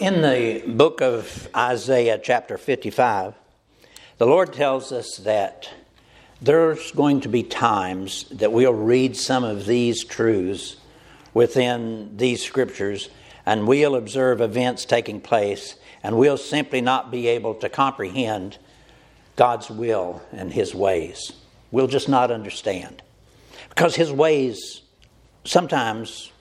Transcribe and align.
In 0.00 0.22
the 0.22 0.62
book 0.66 1.02
of 1.02 1.50
Isaiah, 1.54 2.18
chapter 2.18 2.56
55, 2.56 3.34
the 4.16 4.26
Lord 4.26 4.50
tells 4.50 4.92
us 4.92 5.18
that 5.18 5.68
there's 6.40 6.90
going 6.92 7.20
to 7.20 7.28
be 7.28 7.42
times 7.42 8.24
that 8.30 8.50
we'll 8.50 8.72
read 8.72 9.14
some 9.14 9.44
of 9.44 9.66
these 9.66 10.02
truths 10.02 10.78
within 11.34 12.16
these 12.16 12.42
scriptures 12.42 13.10
and 13.44 13.68
we'll 13.68 13.94
observe 13.94 14.40
events 14.40 14.86
taking 14.86 15.20
place 15.20 15.74
and 16.02 16.16
we'll 16.16 16.38
simply 16.38 16.80
not 16.80 17.10
be 17.10 17.26
able 17.26 17.56
to 17.56 17.68
comprehend 17.68 18.56
God's 19.36 19.68
will 19.68 20.22
and 20.32 20.50
His 20.50 20.74
ways. 20.74 21.32
We'll 21.70 21.88
just 21.88 22.08
not 22.08 22.30
understand. 22.30 23.02
Because 23.68 23.96
His 23.96 24.10
ways 24.10 24.80
sometimes, 25.44 26.32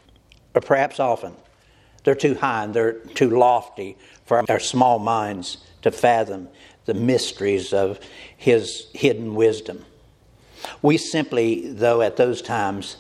or 0.56 0.62
perhaps 0.62 0.98
often, 0.98 1.36
they're 2.04 2.16
too 2.16 2.36
high 2.36 2.64
and 2.64 2.74
they're 2.74 2.94
too 2.94 3.30
lofty 3.30 3.98
for 4.26 4.44
our 4.50 4.60
small 4.60 5.00
minds 5.00 5.58
to 5.82 5.92
fathom 5.92 6.50
the 6.86 6.94
mysteries 6.94 7.74
of 7.74 8.00
His 8.36 8.88
hidden 8.94 9.36
wisdom. 9.36 9.86
We 10.82 10.98
simply, 10.98 11.72
though, 11.72 12.02
at 12.02 12.18
those 12.18 12.42
times, 12.42 12.98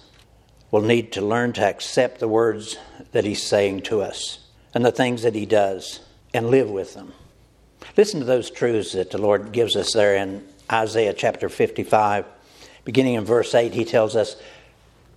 will 0.72 0.82
need 0.82 1.12
to 1.14 1.22
learn 1.22 1.54
to 1.54 1.64
accept 1.64 2.20
the 2.20 2.28
words 2.28 2.78
that 3.12 3.26
He's 3.26 3.42
saying 3.44 3.82
to 3.84 4.02
us 4.02 4.40
and 4.74 4.86
the 4.86 4.92
things 4.92 5.24
that 5.24 5.36
He 5.36 5.46
does 5.46 6.02
and 6.34 6.50
live 6.50 6.70
with 6.70 6.94
them. 6.94 7.14
Listen 7.98 8.20
to 8.20 8.26
those 8.26 8.52
truths 8.52 8.94
that 8.94 9.12
the 9.12 9.18
Lord 9.18 9.52
gives 9.52 9.76
us 9.76 9.94
there 9.94 10.16
in 10.16 10.48
Isaiah 10.72 11.14
chapter 11.14 11.50
55. 11.50 12.26
Beginning 12.86 13.16
in 13.16 13.26
verse 13.26 13.56
8, 13.56 13.74
He 13.74 13.86
tells 13.86 14.16
us, 14.16 14.36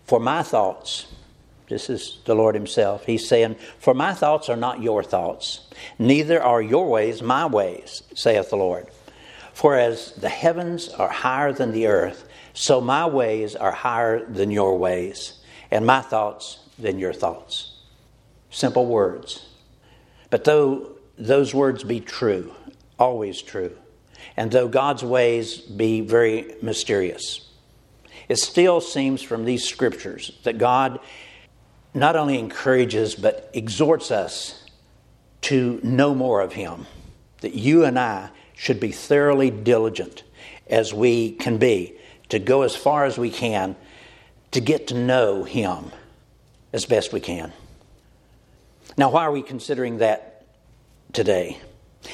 For 0.04 0.18
my 0.18 0.42
thoughts, 0.42 1.06
this 1.68 1.88
is 1.88 2.18
the 2.24 2.34
Lord 2.34 2.54
Himself. 2.54 3.06
He's 3.06 3.28
saying, 3.28 3.56
For 3.78 3.94
my 3.94 4.12
thoughts 4.14 4.48
are 4.48 4.56
not 4.56 4.82
your 4.82 5.02
thoughts, 5.02 5.60
neither 5.98 6.42
are 6.42 6.60
your 6.60 6.88
ways 6.88 7.22
my 7.22 7.46
ways, 7.46 8.02
saith 8.14 8.50
the 8.50 8.56
Lord. 8.56 8.86
For 9.52 9.76
as 9.76 10.12
the 10.12 10.28
heavens 10.28 10.88
are 10.90 11.08
higher 11.08 11.52
than 11.52 11.72
the 11.72 11.86
earth, 11.86 12.28
so 12.54 12.80
my 12.80 13.06
ways 13.06 13.56
are 13.56 13.72
higher 13.72 14.24
than 14.26 14.50
your 14.50 14.76
ways, 14.78 15.40
and 15.70 15.86
my 15.86 16.00
thoughts 16.00 16.58
than 16.78 16.98
your 16.98 17.12
thoughts. 17.12 17.76
Simple 18.50 18.86
words. 18.86 19.48
But 20.30 20.44
though 20.44 20.92
those 21.18 21.54
words 21.54 21.84
be 21.84 22.00
true, 22.00 22.54
always 22.98 23.40
true, 23.40 23.76
and 24.36 24.50
though 24.50 24.68
God's 24.68 25.04
ways 25.04 25.58
be 25.58 26.00
very 26.00 26.54
mysterious, 26.62 27.48
it 28.28 28.38
still 28.38 28.80
seems 28.80 29.22
from 29.22 29.44
these 29.44 29.64
scriptures 29.64 30.38
that 30.44 30.58
God 30.58 31.00
not 31.94 32.16
only 32.16 32.38
encourages 32.38 33.14
but 33.14 33.50
exhorts 33.52 34.10
us 34.10 34.62
to 35.42 35.80
know 35.82 36.14
more 36.14 36.40
of 36.40 36.52
Him. 36.52 36.86
That 37.40 37.54
you 37.54 37.84
and 37.84 37.98
I 37.98 38.30
should 38.54 38.80
be 38.80 38.92
thoroughly 38.92 39.50
diligent 39.50 40.22
as 40.68 40.94
we 40.94 41.32
can 41.32 41.58
be 41.58 41.94
to 42.28 42.38
go 42.38 42.62
as 42.62 42.74
far 42.74 43.04
as 43.04 43.18
we 43.18 43.30
can 43.30 43.76
to 44.52 44.60
get 44.60 44.88
to 44.88 44.94
know 44.94 45.44
Him 45.44 45.90
as 46.72 46.86
best 46.86 47.12
we 47.12 47.20
can. 47.20 47.52
Now, 48.96 49.10
why 49.10 49.24
are 49.24 49.32
we 49.32 49.42
considering 49.42 49.98
that 49.98 50.46
today? 51.12 51.58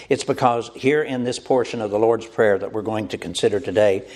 It's 0.09 0.25
because 0.25 0.71
here 0.75 1.03
in 1.03 1.25
this 1.25 1.39
portion 1.39 1.81
of 1.81 1.91
the 1.91 1.99
Lord's 1.99 2.27
Prayer 2.27 2.59
that 2.59 2.73
we're 2.73 2.83
going 2.83 3.09
to 3.09 3.19
consider 3.19 3.61
today, 3.61 4.07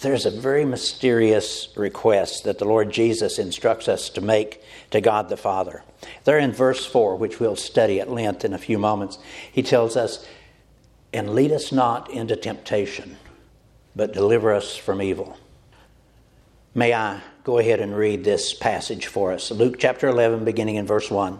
there's 0.00 0.26
a 0.26 0.30
very 0.30 0.64
mysterious 0.64 1.68
request 1.76 2.44
that 2.44 2.58
the 2.58 2.64
Lord 2.64 2.90
Jesus 2.90 3.38
instructs 3.38 3.88
us 3.88 4.08
to 4.10 4.20
make 4.20 4.62
to 4.90 5.00
God 5.00 5.28
the 5.28 5.36
Father. 5.36 5.82
There 6.24 6.38
in 6.38 6.52
verse 6.52 6.84
4, 6.84 7.16
which 7.16 7.40
we'll 7.40 7.56
study 7.56 8.00
at 8.00 8.10
length 8.10 8.44
in 8.44 8.52
a 8.52 8.58
few 8.58 8.78
moments, 8.78 9.18
he 9.50 9.62
tells 9.62 9.96
us, 9.96 10.26
And 11.12 11.34
lead 11.34 11.52
us 11.52 11.72
not 11.72 12.10
into 12.10 12.36
temptation, 12.36 13.16
but 13.94 14.12
deliver 14.12 14.52
us 14.52 14.76
from 14.76 15.00
evil. 15.00 15.38
May 16.74 16.94
I 16.94 17.20
go 17.44 17.58
ahead 17.58 17.80
and 17.80 17.96
read 17.96 18.24
this 18.24 18.54
passage 18.54 19.06
for 19.06 19.32
us? 19.32 19.50
Luke 19.50 19.76
chapter 19.78 20.08
11, 20.08 20.44
beginning 20.44 20.76
in 20.76 20.86
verse 20.86 21.10
1. 21.10 21.38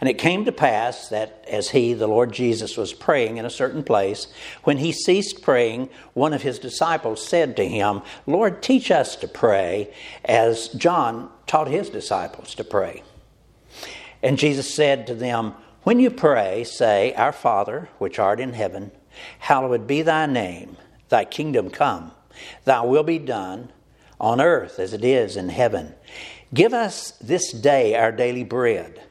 And 0.00 0.08
it 0.08 0.18
came 0.18 0.44
to 0.44 0.52
pass 0.52 1.08
that 1.08 1.44
as 1.50 1.70
he, 1.70 1.92
the 1.92 2.06
Lord 2.06 2.32
Jesus, 2.32 2.76
was 2.76 2.92
praying 2.92 3.36
in 3.36 3.44
a 3.44 3.50
certain 3.50 3.82
place, 3.82 4.28
when 4.62 4.78
he 4.78 4.92
ceased 4.92 5.42
praying, 5.42 5.88
one 6.14 6.32
of 6.32 6.42
his 6.42 6.60
disciples 6.60 7.26
said 7.26 7.56
to 7.56 7.66
him, 7.66 8.02
Lord, 8.26 8.62
teach 8.62 8.90
us 8.92 9.16
to 9.16 9.28
pray, 9.28 9.92
as 10.24 10.68
John 10.68 11.30
taught 11.46 11.68
his 11.68 11.90
disciples 11.90 12.54
to 12.54 12.64
pray. 12.64 13.02
And 14.22 14.38
Jesus 14.38 14.72
said 14.72 15.06
to 15.08 15.14
them, 15.14 15.54
When 15.82 15.98
you 15.98 16.10
pray, 16.10 16.62
say, 16.62 17.12
Our 17.14 17.32
Father, 17.32 17.88
which 17.98 18.20
art 18.20 18.38
in 18.38 18.52
heaven, 18.52 18.92
hallowed 19.40 19.88
be 19.88 20.02
thy 20.02 20.26
name, 20.26 20.76
thy 21.08 21.24
kingdom 21.24 21.70
come, 21.70 22.12
thy 22.64 22.82
will 22.82 23.02
be 23.02 23.18
done, 23.18 23.72
on 24.20 24.40
earth 24.40 24.78
as 24.78 24.92
it 24.92 25.04
is 25.04 25.36
in 25.36 25.48
heaven. 25.48 25.94
Give 26.54 26.72
us 26.72 27.12
this 27.20 27.52
day 27.52 27.94
our 27.94 28.12
daily 28.12 28.44
bread 28.44 29.02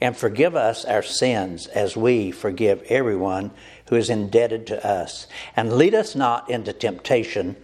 and 0.00 0.16
forgive 0.16 0.56
us 0.56 0.84
our 0.84 1.02
sins 1.02 1.66
as 1.68 1.96
we 1.96 2.30
forgive 2.30 2.82
everyone 2.88 3.50
who 3.88 3.96
is 3.96 4.10
indebted 4.10 4.66
to 4.68 4.86
us. 4.86 5.26
And 5.56 5.72
lead 5.72 5.94
us 5.94 6.14
not 6.14 6.50
into 6.50 6.72
temptation, 6.72 7.56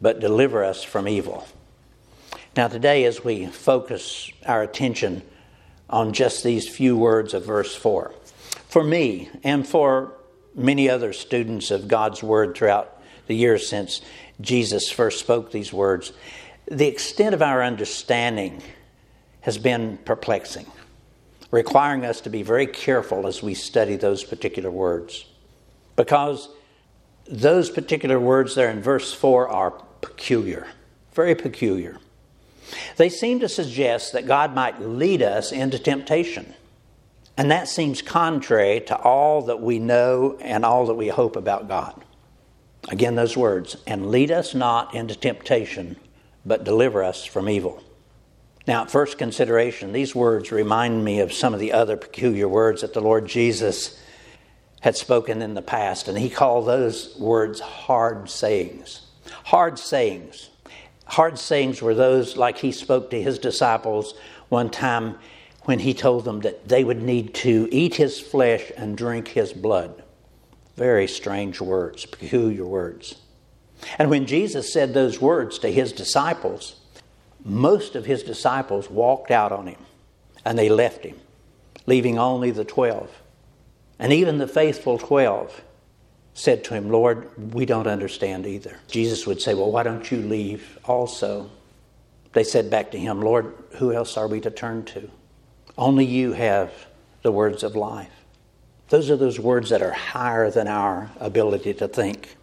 but 0.00 0.20
deliver 0.20 0.64
us 0.64 0.82
from 0.82 1.08
evil. 1.08 1.46
Now, 2.56 2.68
today, 2.68 3.04
as 3.04 3.24
we 3.24 3.46
focus 3.46 4.30
our 4.46 4.62
attention 4.62 5.22
on 5.88 6.12
just 6.12 6.44
these 6.44 6.68
few 6.68 6.96
words 6.96 7.34
of 7.34 7.46
verse 7.46 7.74
4, 7.74 8.12
for 8.68 8.84
me 8.84 9.30
and 9.42 9.66
for 9.66 10.12
many 10.54 10.88
other 10.88 11.12
students 11.12 11.70
of 11.70 11.88
God's 11.88 12.22
Word 12.22 12.56
throughout 12.56 13.00
the 13.26 13.36
years 13.36 13.68
since 13.68 14.02
Jesus 14.40 14.90
first 14.90 15.20
spoke 15.20 15.50
these 15.50 15.72
words, 15.72 16.12
the 16.70 16.88
extent 16.88 17.34
of 17.34 17.42
our 17.42 17.62
understanding 17.62 18.62
has 19.42 19.58
been 19.58 19.98
perplexing 20.04 20.66
requiring 21.52 22.04
us 22.04 22.20
to 22.22 22.30
be 22.30 22.42
very 22.42 22.66
careful 22.66 23.28
as 23.28 23.42
we 23.42 23.54
study 23.54 23.94
those 23.94 24.24
particular 24.24 24.70
words. 24.70 25.26
Because 25.94 26.48
those 27.30 27.70
particular 27.70 28.18
words 28.18 28.56
there 28.56 28.70
in 28.70 28.82
verse 28.82 29.12
4 29.12 29.48
are 29.48 29.70
peculiar, 30.00 30.66
very 31.12 31.36
peculiar. 31.36 31.98
They 32.96 33.10
seem 33.10 33.38
to 33.40 33.48
suggest 33.48 34.14
that 34.14 34.26
God 34.26 34.54
might 34.54 34.80
lead 34.80 35.22
us 35.22 35.52
into 35.52 35.78
temptation. 35.78 36.54
And 37.36 37.50
that 37.50 37.68
seems 37.68 38.02
contrary 38.02 38.80
to 38.86 38.96
all 38.96 39.42
that 39.42 39.60
we 39.60 39.78
know 39.78 40.38
and 40.40 40.64
all 40.64 40.86
that 40.86 40.94
we 40.94 41.08
hope 41.08 41.36
about 41.36 41.68
God. 41.68 42.02
Again, 42.88 43.14
those 43.14 43.36
words, 43.36 43.76
and 43.86 44.10
lead 44.10 44.30
us 44.30 44.54
not 44.54 44.94
into 44.94 45.14
temptation, 45.14 45.96
but 46.44 46.64
deliver 46.64 47.02
us 47.02 47.24
from 47.24 47.48
evil. 47.48 47.82
Now, 48.66 48.84
first 48.84 49.18
consideration, 49.18 49.92
these 49.92 50.14
words 50.14 50.52
remind 50.52 51.04
me 51.04 51.20
of 51.20 51.32
some 51.32 51.52
of 51.52 51.60
the 51.60 51.72
other 51.72 51.96
peculiar 51.96 52.48
words 52.48 52.82
that 52.82 52.94
the 52.94 53.00
Lord 53.00 53.26
Jesus 53.26 54.00
had 54.80 54.96
spoken 54.96 55.42
in 55.42 55.54
the 55.54 55.62
past, 55.62 56.08
and 56.08 56.18
he 56.18 56.30
called 56.30 56.66
those 56.66 57.16
words 57.18 57.60
hard 57.60 58.28
sayings. 58.30 59.02
Hard 59.44 59.78
sayings. 59.78 60.50
Hard 61.06 61.38
sayings 61.38 61.82
were 61.82 61.94
those 61.94 62.36
like 62.36 62.58
he 62.58 62.72
spoke 62.72 63.10
to 63.10 63.20
his 63.20 63.38
disciples 63.38 64.14
one 64.48 64.70
time 64.70 65.16
when 65.64 65.78
he 65.78 65.94
told 65.94 66.24
them 66.24 66.40
that 66.40 66.68
they 66.68 66.84
would 66.84 67.02
need 67.02 67.34
to 67.34 67.68
eat 67.70 67.96
his 67.96 68.20
flesh 68.20 68.72
and 68.76 68.96
drink 68.96 69.28
his 69.28 69.52
blood. 69.52 70.02
Very 70.76 71.06
strange 71.06 71.60
words, 71.60 72.06
peculiar 72.06 72.64
words. 72.64 73.16
And 73.98 74.10
when 74.10 74.26
Jesus 74.26 74.72
said 74.72 74.94
those 74.94 75.20
words 75.20 75.58
to 75.60 75.70
his 75.70 75.92
disciples, 75.92 76.80
most 77.44 77.96
of 77.96 78.06
his 78.06 78.22
disciples 78.22 78.88
walked 78.90 79.30
out 79.30 79.52
on 79.52 79.66
him 79.66 79.80
and 80.44 80.58
they 80.58 80.68
left 80.68 81.04
him, 81.04 81.18
leaving 81.86 82.18
only 82.18 82.50
the 82.50 82.64
twelve. 82.64 83.10
And 83.98 84.12
even 84.12 84.38
the 84.38 84.48
faithful 84.48 84.98
twelve 84.98 85.62
said 86.34 86.64
to 86.64 86.74
him, 86.74 86.90
Lord, 86.90 87.54
we 87.54 87.66
don't 87.66 87.86
understand 87.86 88.46
either. 88.46 88.78
Jesus 88.88 89.26
would 89.26 89.40
say, 89.40 89.54
Well, 89.54 89.70
why 89.70 89.82
don't 89.82 90.10
you 90.10 90.18
leave 90.18 90.78
also? 90.84 91.50
They 92.32 92.44
said 92.44 92.70
back 92.70 92.90
to 92.92 92.98
him, 92.98 93.20
Lord, 93.20 93.52
who 93.72 93.92
else 93.92 94.16
are 94.16 94.26
we 94.26 94.40
to 94.40 94.50
turn 94.50 94.84
to? 94.86 95.10
Only 95.76 96.04
you 96.04 96.32
have 96.32 96.72
the 97.22 97.32
words 97.32 97.62
of 97.62 97.76
life. 97.76 98.10
Those 98.88 99.10
are 99.10 99.16
those 99.16 99.38
words 99.38 99.70
that 99.70 99.82
are 99.82 99.92
higher 99.92 100.50
than 100.50 100.68
our 100.68 101.10
ability 101.20 101.74
to 101.74 101.88
think. 101.88 102.36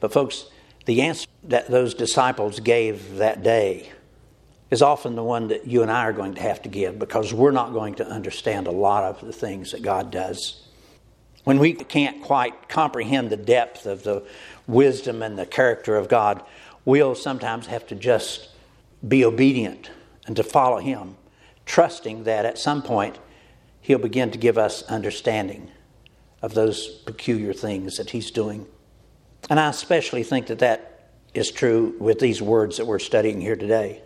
But, 0.00 0.12
folks, 0.12 0.46
the 0.84 1.02
answer 1.02 1.26
that 1.44 1.68
those 1.68 1.94
disciples 1.94 2.60
gave 2.60 3.16
that 3.16 3.42
day 3.42 3.90
is 4.72 4.80
often 4.80 5.14
the 5.16 5.22
one 5.22 5.48
that 5.48 5.66
you 5.66 5.82
and 5.82 5.90
I 5.90 6.06
are 6.06 6.14
going 6.14 6.32
to 6.34 6.40
have 6.40 6.62
to 6.62 6.70
give 6.70 6.98
because 6.98 7.34
we're 7.34 7.50
not 7.50 7.74
going 7.74 7.96
to 7.96 8.06
understand 8.06 8.66
a 8.66 8.70
lot 8.70 9.04
of 9.04 9.20
the 9.20 9.32
things 9.32 9.72
that 9.72 9.82
God 9.82 10.10
does. 10.10 10.66
When 11.44 11.58
we 11.58 11.74
can't 11.74 12.22
quite 12.22 12.70
comprehend 12.70 13.28
the 13.28 13.36
depth 13.36 13.84
of 13.84 14.02
the 14.02 14.24
wisdom 14.66 15.22
and 15.22 15.38
the 15.38 15.44
character 15.44 15.96
of 15.96 16.08
God, 16.08 16.42
we'll 16.86 17.14
sometimes 17.14 17.66
have 17.66 17.86
to 17.88 17.94
just 17.94 18.48
be 19.06 19.26
obedient 19.26 19.90
and 20.26 20.34
to 20.36 20.42
follow 20.42 20.78
Him, 20.78 21.16
trusting 21.66 22.24
that 22.24 22.46
at 22.46 22.58
some 22.58 22.80
point 22.80 23.18
He'll 23.82 23.98
begin 23.98 24.30
to 24.30 24.38
give 24.38 24.56
us 24.56 24.84
understanding 24.84 25.70
of 26.40 26.54
those 26.54 26.86
peculiar 26.86 27.52
things 27.52 27.98
that 27.98 28.08
He's 28.08 28.30
doing. 28.30 28.66
And 29.50 29.60
I 29.60 29.68
especially 29.68 30.22
think 30.22 30.46
that 30.46 30.60
that 30.60 31.10
is 31.34 31.50
true 31.50 31.94
with 31.98 32.20
these 32.20 32.40
words 32.40 32.78
that 32.78 32.86
we're 32.86 33.00
studying 33.00 33.38
here 33.38 33.56
today. 33.56 34.00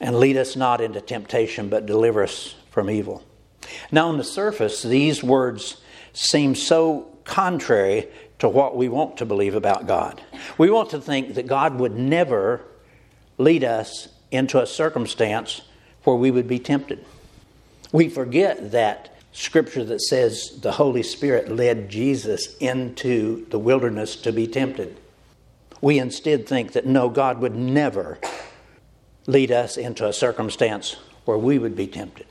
And 0.00 0.18
lead 0.18 0.36
us 0.36 0.54
not 0.54 0.80
into 0.80 1.00
temptation, 1.00 1.68
but 1.68 1.86
deliver 1.86 2.22
us 2.22 2.54
from 2.70 2.88
evil. 2.88 3.24
Now, 3.90 4.08
on 4.08 4.18
the 4.18 4.24
surface, 4.24 4.82
these 4.82 5.22
words 5.22 5.80
seem 6.12 6.54
so 6.54 7.08
contrary 7.24 8.08
to 8.38 8.48
what 8.48 8.76
we 8.76 8.88
want 8.88 9.16
to 9.18 9.26
believe 9.26 9.54
about 9.54 9.86
God. 9.86 10.22
We 10.56 10.70
want 10.70 10.90
to 10.90 11.00
think 11.00 11.34
that 11.34 11.46
God 11.46 11.78
would 11.78 11.96
never 11.96 12.62
lead 13.36 13.64
us 13.64 14.08
into 14.30 14.60
a 14.60 14.66
circumstance 14.66 15.62
where 16.04 16.16
we 16.16 16.30
would 16.30 16.48
be 16.48 16.58
tempted. 16.58 17.04
We 17.92 18.08
forget 18.08 18.72
that 18.72 19.16
scripture 19.32 19.84
that 19.84 20.00
says 20.00 20.60
the 20.60 20.72
Holy 20.72 21.02
Spirit 21.02 21.50
led 21.50 21.88
Jesus 21.88 22.56
into 22.58 23.46
the 23.50 23.58
wilderness 23.58 24.16
to 24.16 24.32
be 24.32 24.46
tempted. 24.46 24.98
We 25.80 25.98
instead 25.98 26.46
think 26.46 26.72
that 26.72 26.86
no, 26.86 27.08
God 27.08 27.40
would 27.40 27.54
never 27.54 28.18
lead 29.28 29.52
us 29.52 29.76
into 29.76 30.08
a 30.08 30.12
circumstance 30.12 30.96
where 31.26 31.38
we 31.38 31.58
would 31.58 31.76
be 31.76 31.86
tempted. 31.86 32.26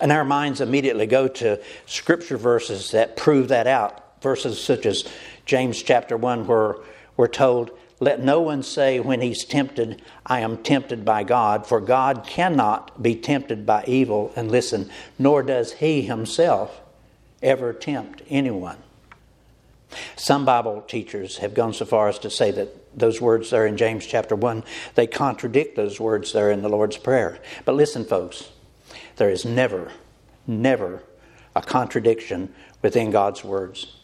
And 0.00 0.12
our 0.12 0.24
minds 0.24 0.60
immediately 0.60 1.06
go 1.06 1.26
to 1.26 1.60
scripture 1.86 2.36
verses 2.36 2.92
that 2.92 3.16
prove 3.16 3.48
that 3.48 3.66
out. 3.66 4.22
Verses 4.22 4.62
such 4.62 4.86
as 4.86 5.04
James 5.46 5.82
chapter 5.82 6.16
1, 6.16 6.46
where 6.46 6.76
we're 7.16 7.28
told, 7.28 7.70
Let 7.98 8.22
no 8.22 8.40
one 8.40 8.62
say 8.62 9.00
when 9.00 9.22
he's 9.22 9.44
tempted, 9.44 10.02
I 10.26 10.40
am 10.40 10.58
tempted 10.58 11.04
by 11.04 11.24
God, 11.24 11.66
for 11.66 11.80
God 11.80 12.24
cannot 12.26 13.02
be 13.02 13.16
tempted 13.16 13.64
by 13.64 13.84
evil. 13.86 14.32
And 14.36 14.50
listen, 14.50 14.90
nor 15.18 15.42
does 15.42 15.74
he 15.74 16.02
himself 16.02 16.80
ever 17.42 17.72
tempt 17.72 18.22
anyone. 18.28 18.76
Some 20.16 20.44
Bible 20.44 20.82
teachers 20.82 21.38
have 21.38 21.54
gone 21.54 21.72
so 21.72 21.84
far 21.84 22.08
as 22.08 22.18
to 22.20 22.30
say 22.30 22.50
that 22.50 22.98
those 22.98 23.20
words 23.20 23.50
there 23.50 23.66
in 23.66 23.76
James 23.76 24.06
chapter 24.06 24.36
1, 24.36 24.64
they 24.94 25.06
contradict 25.06 25.76
those 25.76 26.00
words 26.00 26.32
there 26.32 26.50
in 26.50 26.62
the 26.62 26.68
Lord's 26.68 26.96
Prayer. 26.96 27.38
But 27.64 27.74
listen, 27.74 28.04
folks, 28.04 28.50
there 29.16 29.30
is 29.30 29.44
never, 29.44 29.92
never 30.46 31.02
a 31.54 31.62
contradiction 31.62 32.54
within 32.82 33.10
God's 33.10 33.44
words. 33.44 33.96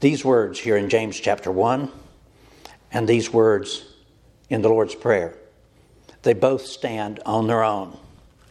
These 0.00 0.24
words 0.24 0.60
here 0.60 0.76
in 0.76 0.88
James 0.88 1.18
chapter 1.18 1.50
1 1.50 1.90
and 2.92 3.08
these 3.08 3.32
words 3.32 3.84
in 4.48 4.62
the 4.62 4.68
Lord's 4.68 4.94
Prayer, 4.94 5.34
they 6.22 6.34
both 6.34 6.64
stand 6.66 7.20
on 7.26 7.46
their 7.46 7.62
own 7.62 7.96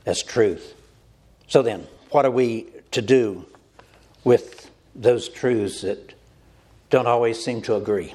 as 0.05 0.21
truth. 0.23 0.73
So 1.47 1.61
then, 1.61 1.87
what 2.11 2.25
are 2.25 2.31
we 2.31 2.67
to 2.91 3.01
do 3.01 3.45
with 4.23 4.69
those 4.95 5.29
truths 5.29 5.81
that 5.81 6.13
don't 6.89 7.07
always 7.07 7.43
seem 7.43 7.61
to 7.63 7.75
agree? 7.75 8.13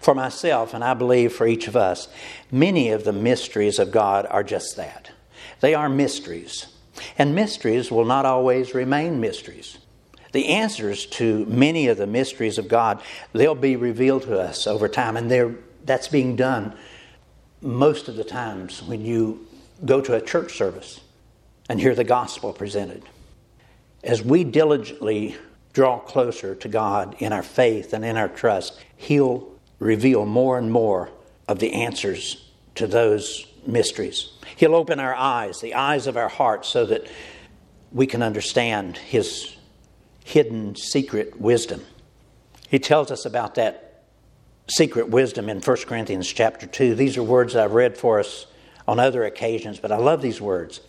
For 0.00 0.14
myself, 0.14 0.74
and 0.74 0.84
I 0.84 0.94
believe 0.94 1.32
for 1.32 1.46
each 1.46 1.66
of 1.66 1.76
us, 1.76 2.08
many 2.50 2.90
of 2.90 3.04
the 3.04 3.12
mysteries 3.12 3.78
of 3.78 3.90
God 3.90 4.26
are 4.30 4.44
just 4.44 4.76
that. 4.76 5.10
They 5.60 5.74
are 5.74 5.88
mysteries. 5.88 6.66
And 7.18 7.34
mysteries 7.34 7.90
will 7.90 8.04
not 8.04 8.24
always 8.24 8.74
remain 8.74 9.20
mysteries. 9.20 9.78
The 10.32 10.48
answers 10.48 11.06
to 11.06 11.44
many 11.46 11.88
of 11.88 11.98
the 11.98 12.06
mysteries 12.06 12.58
of 12.58 12.68
God, 12.68 13.02
they'll 13.32 13.54
be 13.54 13.76
revealed 13.76 14.22
to 14.22 14.38
us 14.38 14.66
over 14.66 14.88
time, 14.88 15.16
and 15.16 15.58
that's 15.84 16.08
being 16.08 16.36
done 16.36 16.74
most 17.60 18.08
of 18.08 18.16
the 18.16 18.24
times 18.24 18.82
when 18.82 19.04
you 19.04 19.46
go 19.84 20.00
to 20.00 20.14
a 20.14 20.20
church 20.20 20.56
service 20.56 21.00
and 21.68 21.80
hear 21.80 21.94
the 21.94 22.04
gospel 22.04 22.52
presented. 22.52 23.02
As 24.02 24.22
we 24.22 24.44
diligently 24.44 25.36
draw 25.72 25.98
closer 25.98 26.54
to 26.54 26.68
God 26.68 27.16
in 27.18 27.32
our 27.32 27.42
faith 27.42 27.92
and 27.92 28.04
in 28.04 28.16
our 28.16 28.28
trust, 28.28 28.78
He'll 28.96 29.50
reveal 29.78 30.26
more 30.26 30.58
and 30.58 30.70
more 30.70 31.10
of 31.48 31.58
the 31.58 31.72
answers 31.72 32.50
to 32.76 32.86
those 32.86 33.46
mysteries. 33.66 34.30
He'll 34.56 34.74
open 34.74 35.00
our 35.00 35.14
eyes, 35.14 35.60
the 35.60 35.74
eyes 35.74 36.06
of 36.06 36.16
our 36.16 36.28
hearts, 36.28 36.68
so 36.68 36.86
that 36.86 37.06
we 37.90 38.06
can 38.06 38.22
understand 38.22 38.96
His 38.96 39.56
hidden 40.24 40.76
secret 40.76 41.40
wisdom. 41.40 41.82
He 42.68 42.78
tells 42.78 43.10
us 43.10 43.24
about 43.24 43.56
that 43.56 44.04
secret 44.68 45.08
wisdom 45.08 45.48
in 45.48 45.60
1 45.60 45.76
Corinthians 45.86 46.28
chapter 46.28 46.66
2. 46.66 46.94
These 46.94 47.16
are 47.16 47.22
words 47.22 47.56
I've 47.56 47.72
read 47.72 47.98
for 47.98 48.20
us 48.20 48.46
on 48.86 48.98
other 48.98 49.24
occasions, 49.24 49.78
but 49.78 49.92
I 49.92 49.96
love 49.96 50.22
these 50.22 50.40
words. 50.40 50.80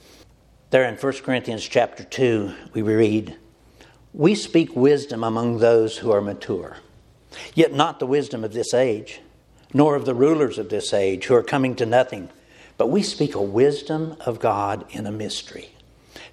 There 0.70 0.86
in 0.86 0.96
1 0.96 1.14
Corinthians 1.24 1.68
chapter 1.68 2.04
2, 2.04 2.54
we 2.74 2.82
read, 2.82 3.38
We 4.14 4.36
speak 4.36 4.76
wisdom 4.76 5.24
among 5.24 5.58
those 5.58 5.98
who 5.98 6.12
are 6.12 6.22
mature 6.22 6.78
Yet 7.54 7.74
not 7.74 8.00
the 8.00 8.06
wisdom 8.06 8.44
of 8.44 8.54
this 8.54 8.74
age, 8.74 9.22
nor 9.74 9.96
of 9.96 10.06
the 10.06 10.16
rulers 10.16 10.58
of 10.58 10.70
this 10.70 10.94
age 10.94 11.26
who 11.26 11.36
are 11.36 11.44
coming 11.44 11.76
to 11.76 11.86
nothing, 11.86 12.30
but 12.78 12.88
we 12.88 13.04
speak 13.04 13.36
a 13.36 13.42
wisdom 13.42 14.16
of 14.26 14.40
God 14.40 14.86
in 14.92 15.06
a 15.06 15.12
mystery. 15.12 15.70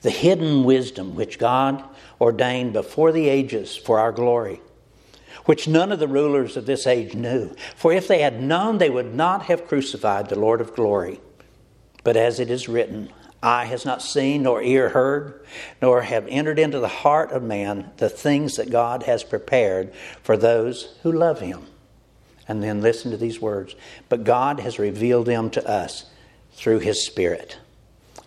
The 0.02 0.10
hidden 0.10 0.64
wisdom 0.64 1.14
which 1.14 1.38
God 1.38 1.82
ordained 2.20 2.72
before 2.72 3.12
the 3.12 3.28
ages 3.28 3.76
for 3.76 3.98
our 3.98 4.12
glory, 4.12 4.60
which 5.44 5.68
none 5.68 5.92
of 5.92 5.98
the 5.98 6.08
rulers 6.08 6.56
of 6.56 6.66
this 6.66 6.86
age 6.86 7.14
knew. 7.14 7.54
For 7.76 7.92
if 7.92 8.08
they 8.08 8.20
had 8.20 8.42
known, 8.42 8.78
they 8.78 8.90
would 8.90 9.14
not 9.14 9.44
have 9.44 9.66
crucified 9.66 10.28
the 10.28 10.38
Lord 10.38 10.60
of 10.60 10.74
glory. 10.74 11.20
But 12.02 12.16
as 12.16 12.40
it 12.40 12.50
is 12.50 12.68
written, 12.68 13.10
eye 13.42 13.64
has 13.64 13.84
not 13.84 14.02
seen, 14.02 14.42
nor 14.42 14.62
ear 14.62 14.90
heard, 14.90 15.44
nor 15.80 16.02
have 16.02 16.26
entered 16.28 16.58
into 16.58 16.78
the 16.78 16.88
heart 16.88 17.32
of 17.32 17.42
man 17.42 17.90
the 17.96 18.08
things 18.08 18.56
that 18.56 18.70
God 18.70 19.04
has 19.04 19.24
prepared 19.24 19.94
for 20.22 20.36
those 20.36 20.96
who 21.02 21.12
love 21.12 21.40
him. 21.40 21.66
And 22.46 22.62
then 22.62 22.82
listen 22.82 23.10
to 23.12 23.16
these 23.16 23.40
words. 23.40 23.74
But 24.08 24.24
God 24.24 24.60
has 24.60 24.78
revealed 24.78 25.26
them 25.26 25.50
to 25.50 25.66
us 25.68 26.06
through 26.52 26.80
his 26.80 27.06
Spirit. 27.06 27.58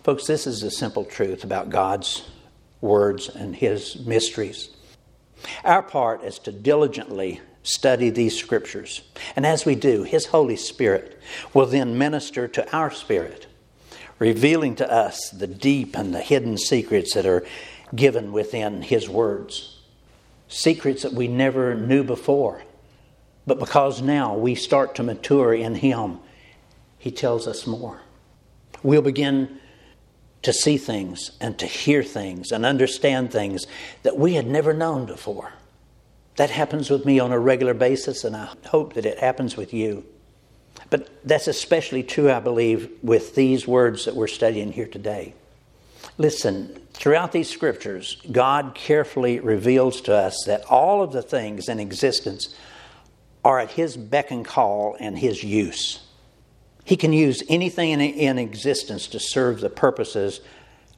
Folks, 0.02 0.26
this 0.26 0.46
is 0.46 0.60
the 0.60 0.70
simple 0.70 1.04
truth 1.04 1.44
about 1.44 1.70
God's 1.70 2.26
words 2.80 3.28
and 3.28 3.54
his 3.54 4.04
mysteries. 4.06 4.70
Our 5.62 5.82
part 5.82 6.24
is 6.24 6.38
to 6.40 6.52
diligently 6.52 7.40
study 7.62 8.10
these 8.10 8.38
scriptures. 8.38 9.02
And 9.36 9.44
as 9.46 9.64
we 9.64 9.74
do, 9.74 10.02
his 10.02 10.26
Holy 10.26 10.56
Spirit 10.56 11.20
will 11.52 11.66
then 11.66 11.98
minister 11.98 12.48
to 12.48 12.76
our 12.76 12.90
spirit 12.90 13.46
revealing 14.18 14.76
to 14.76 14.90
us 14.90 15.30
the 15.30 15.46
deep 15.46 15.96
and 15.96 16.14
the 16.14 16.20
hidden 16.20 16.56
secrets 16.56 17.14
that 17.14 17.26
are 17.26 17.46
given 17.94 18.32
within 18.32 18.82
His 18.82 19.08
words. 19.08 19.78
Secrets 20.48 21.02
that 21.02 21.12
we 21.12 21.28
never 21.28 21.74
knew 21.74 22.04
before. 22.04 22.62
But 23.46 23.58
because 23.58 24.00
now 24.00 24.36
we 24.36 24.54
start 24.54 24.94
to 24.96 25.02
mature 25.02 25.52
in 25.52 25.74
Him, 25.76 26.18
He 26.98 27.10
tells 27.10 27.46
us 27.46 27.66
more. 27.66 28.00
We'll 28.82 29.02
begin 29.02 29.60
to 30.42 30.52
see 30.52 30.76
things 30.76 31.32
and 31.40 31.58
to 31.58 31.66
hear 31.66 32.02
things 32.02 32.52
and 32.52 32.66
understand 32.66 33.32
things 33.32 33.66
that 34.02 34.18
we 34.18 34.34
had 34.34 34.46
never 34.46 34.74
known 34.74 35.06
before. 35.06 35.52
That 36.36 36.50
happens 36.50 36.90
with 36.90 37.04
me 37.04 37.18
on 37.18 37.32
a 37.32 37.38
regular 37.38 37.74
basis, 37.74 38.24
and 38.24 38.36
I 38.36 38.52
hope 38.66 38.94
that 38.94 39.06
it 39.06 39.18
happens 39.18 39.56
with 39.56 39.72
you. 39.72 40.04
But 40.90 41.08
that's 41.24 41.48
especially 41.48 42.02
true, 42.02 42.30
I 42.30 42.40
believe, 42.40 42.90
with 43.02 43.34
these 43.34 43.66
words 43.66 44.04
that 44.04 44.14
we're 44.14 44.26
studying 44.26 44.72
here 44.72 44.86
today. 44.86 45.34
Listen, 46.18 46.80
throughout 46.92 47.32
these 47.32 47.50
scriptures, 47.50 48.20
God 48.30 48.74
carefully 48.74 49.40
reveals 49.40 50.00
to 50.02 50.14
us 50.14 50.44
that 50.46 50.64
all 50.66 51.02
of 51.02 51.12
the 51.12 51.22
things 51.22 51.68
in 51.68 51.80
existence 51.80 52.54
are 53.44 53.58
at 53.58 53.72
His 53.72 53.96
beck 53.96 54.30
and 54.30 54.44
call 54.44 54.96
and 55.00 55.18
His 55.18 55.42
use. 55.42 56.02
He 56.84 56.96
can 56.96 57.12
use 57.12 57.42
anything 57.48 57.90
in, 58.00 58.38
existence 58.38 59.06
to 59.08 59.18
serve 59.18 59.60
the 59.60 59.70
purposes 59.70 60.40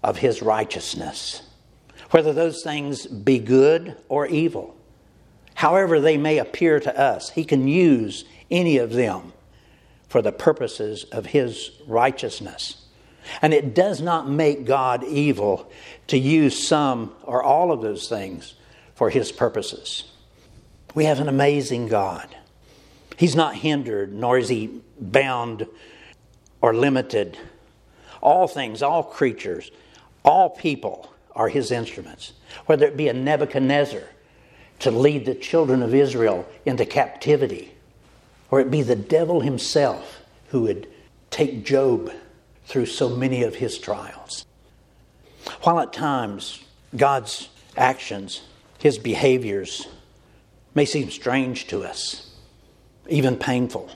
of 0.03 0.19
His 0.19 0.43
righteousness, 0.43 1.43
whether 2.11 2.33
those 2.33 2.63
things 2.63 3.07
be 3.07 3.39
good 3.39 3.97
or 4.09 4.27
evil. 4.27 4.77
However, 5.55 6.01
they 6.01 6.19
may 6.19 6.39
appear 6.39 6.81
to 6.81 7.01
us, 7.01 7.31
He 7.31 7.45
can 7.45 7.69
use 7.69 8.25
any 8.51 8.79
of 8.79 8.93
them 8.93 9.33
for 10.09 10.23
the 10.23 10.33
purposes 10.33 11.05
of 11.05 11.27
his 11.27 11.71
righteousness. 11.87 12.85
And 13.43 13.53
it 13.53 13.75
does 13.75 14.01
not 14.01 14.29
make 14.29 14.65
God 14.65 15.05
evil 15.05 15.71
to 16.07 16.19
use 16.19 16.67
some 16.67 17.13
or 17.25 17.43
all 17.43 17.73
of 17.73 17.83
those 17.83 18.09
things 18.09 18.55
for 18.95 19.11
his 19.11 19.33
purposes. 19.33 20.05
We 20.95 21.05
have 21.05 21.21
an 21.21 21.29
amazing 21.29 21.89
God. 21.89 22.35
He's 23.17 23.35
not 23.35 23.57
hindered, 23.57 24.13
nor 24.13 24.39
is 24.39 24.49
he 24.49 24.81
bound 24.99 25.67
or 26.61 26.75
limited. 26.75 27.37
All 28.23 28.47
things, 28.47 28.83
all 28.83 29.03
creatures, 29.03 29.71
all 30.25 30.51
people 30.51 31.13
are 31.35 31.49
his 31.49 31.71
instruments. 31.71 32.33
Whether 32.67 32.87
it 32.87 32.97
be 32.97 33.09
a 33.09 33.13
Nebuchadnezzar 33.13 34.05
to 34.81 34.91
lead 34.91 35.27
the 35.27 35.35
children 35.35 35.83
of 35.83 35.95
Israel 35.95 36.47
into 36.65 36.87
captivity, 36.87 37.75
or 38.51 38.61
it 38.61 38.71
be 38.71 38.83
the 38.83 38.97
devil 38.97 39.41
himself 39.41 40.21
who 40.49 40.63
would 40.63 40.89
take 41.31 41.65
Job 41.65 42.13
through 42.67 42.87
so 42.87 43.09
many 43.09 43.43
of 43.43 43.57
his 43.57 43.79
trials. 43.79 44.45
While 45.63 45.81
at 45.81 45.93
times 45.93 46.65
God's 46.97 47.49
actions, 47.77 48.43
His 48.79 48.99
behaviors, 48.99 49.87
may 50.75 50.85
seem 50.85 51.11
strange 51.11 51.67
to 51.69 51.83
us, 51.83 52.31
even 53.09 53.37
painful. 53.37 53.91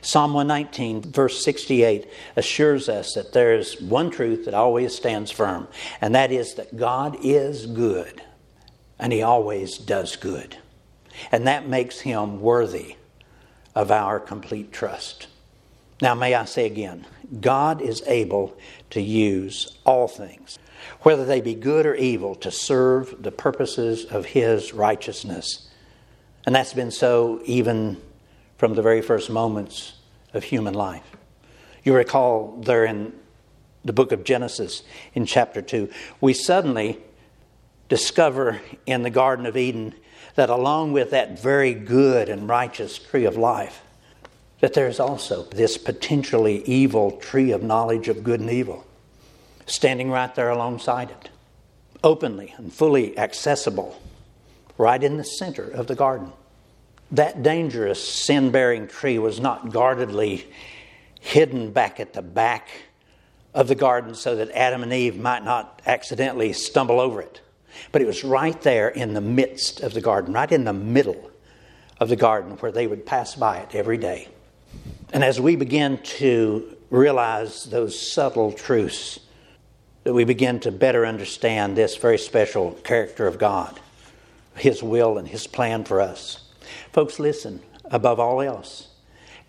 Psalm 0.00 0.34
119, 0.34 1.12
verse 1.12 1.44
68, 1.44 2.08
assures 2.36 2.88
us 2.88 3.14
that 3.14 3.32
there 3.32 3.54
is 3.54 3.80
one 3.80 4.10
truth 4.10 4.44
that 4.44 4.54
always 4.54 4.94
stands 4.94 5.30
firm, 5.30 5.68
and 6.00 6.14
that 6.14 6.32
is 6.32 6.54
that 6.54 6.76
God 6.76 7.16
is 7.22 7.66
good, 7.66 8.22
and 8.98 9.12
He 9.12 9.22
always 9.22 9.78
does 9.78 10.16
good. 10.16 10.56
And 11.30 11.46
that 11.46 11.68
makes 11.68 12.00
Him 12.00 12.40
worthy 12.40 12.96
of 13.76 13.90
our 13.90 14.18
complete 14.18 14.72
trust. 14.72 15.28
Now, 16.00 16.14
may 16.14 16.34
I 16.34 16.46
say 16.46 16.66
again, 16.66 17.06
God 17.40 17.80
is 17.80 18.02
able 18.06 18.56
to 18.90 19.00
use 19.00 19.76
all 19.84 20.08
things, 20.08 20.58
whether 21.02 21.24
they 21.24 21.42
be 21.42 21.54
good 21.54 21.86
or 21.86 21.94
evil, 21.94 22.34
to 22.36 22.50
serve 22.50 23.22
the 23.22 23.30
purposes 23.30 24.06
of 24.06 24.24
His 24.24 24.72
righteousness. 24.72 25.68
And 26.46 26.54
that's 26.54 26.72
been 26.72 26.90
so 26.90 27.40
even 27.44 28.00
from 28.56 28.74
the 28.74 28.82
very 28.82 29.02
first 29.02 29.28
moments 29.28 29.92
of 30.32 30.44
human 30.44 30.74
life. 30.74 31.04
You 31.84 31.94
recall 31.94 32.58
there 32.62 32.84
in 32.84 33.12
the 33.84 33.92
book 33.92 34.10
of 34.10 34.24
Genesis 34.24 34.82
in 35.14 35.26
chapter 35.26 35.60
2, 35.60 35.90
we 36.20 36.32
suddenly 36.32 36.98
discover 37.88 38.60
in 38.86 39.02
the 39.02 39.10
Garden 39.10 39.44
of 39.44 39.56
Eden 39.56 39.94
that 40.36 40.50
along 40.50 40.92
with 40.92 41.10
that 41.10 41.40
very 41.40 41.74
good 41.74 42.28
and 42.28 42.48
righteous 42.48 42.98
tree 42.98 43.24
of 43.24 43.36
life, 43.36 43.82
that 44.60 44.74
there's 44.74 45.00
also 45.00 45.42
this 45.44 45.76
potentially 45.76 46.62
evil 46.64 47.12
tree 47.12 47.50
of 47.50 47.62
knowledge 47.62 48.08
of 48.08 48.22
good 48.24 48.40
and 48.40 48.50
evil 48.50 48.86
standing 49.66 50.10
right 50.10 50.34
there 50.34 50.48
alongside 50.48 51.10
it, 51.10 51.30
openly 52.02 52.54
and 52.56 52.72
fully 52.72 53.18
accessible, 53.18 54.00
right 54.78 55.02
in 55.02 55.16
the 55.16 55.24
center 55.24 55.68
of 55.68 55.88
the 55.88 55.94
garden. 55.94 56.32
That 57.10 57.42
dangerous 57.42 58.06
sin 58.06 58.50
bearing 58.50 58.88
tree 58.88 59.18
was 59.18 59.40
not 59.40 59.72
guardedly 59.72 60.46
hidden 61.20 61.72
back 61.72 62.00
at 62.00 62.12
the 62.12 62.22
back 62.22 62.68
of 63.54 63.68
the 63.68 63.74
garden 63.74 64.14
so 64.14 64.36
that 64.36 64.50
Adam 64.52 64.82
and 64.82 64.92
Eve 64.92 65.18
might 65.18 65.44
not 65.44 65.82
accidentally 65.86 66.52
stumble 66.52 67.00
over 67.00 67.20
it. 67.20 67.40
But 67.92 68.02
it 68.02 68.06
was 68.06 68.24
right 68.24 68.60
there 68.62 68.88
in 68.88 69.14
the 69.14 69.20
midst 69.20 69.80
of 69.80 69.94
the 69.94 70.00
garden, 70.00 70.34
right 70.34 70.50
in 70.50 70.64
the 70.64 70.72
middle 70.72 71.30
of 71.98 72.08
the 72.08 72.16
garden 72.16 72.52
where 72.58 72.72
they 72.72 72.86
would 72.86 73.06
pass 73.06 73.34
by 73.34 73.58
it 73.58 73.74
every 73.74 73.96
day. 73.98 74.28
And 75.12 75.24
as 75.24 75.40
we 75.40 75.56
begin 75.56 75.98
to 75.98 76.76
realize 76.90 77.64
those 77.64 77.98
subtle 77.98 78.52
truths, 78.52 79.20
that 80.04 80.14
we 80.14 80.24
begin 80.24 80.60
to 80.60 80.70
better 80.70 81.04
understand 81.04 81.76
this 81.76 81.96
very 81.96 82.18
special 82.18 82.72
character 82.84 83.26
of 83.26 83.38
God, 83.38 83.80
His 84.56 84.82
will 84.82 85.18
and 85.18 85.26
His 85.26 85.46
plan 85.46 85.84
for 85.84 86.00
us. 86.00 86.52
Folks, 86.92 87.18
listen, 87.18 87.60
above 87.86 88.20
all 88.20 88.40
else, 88.40 88.88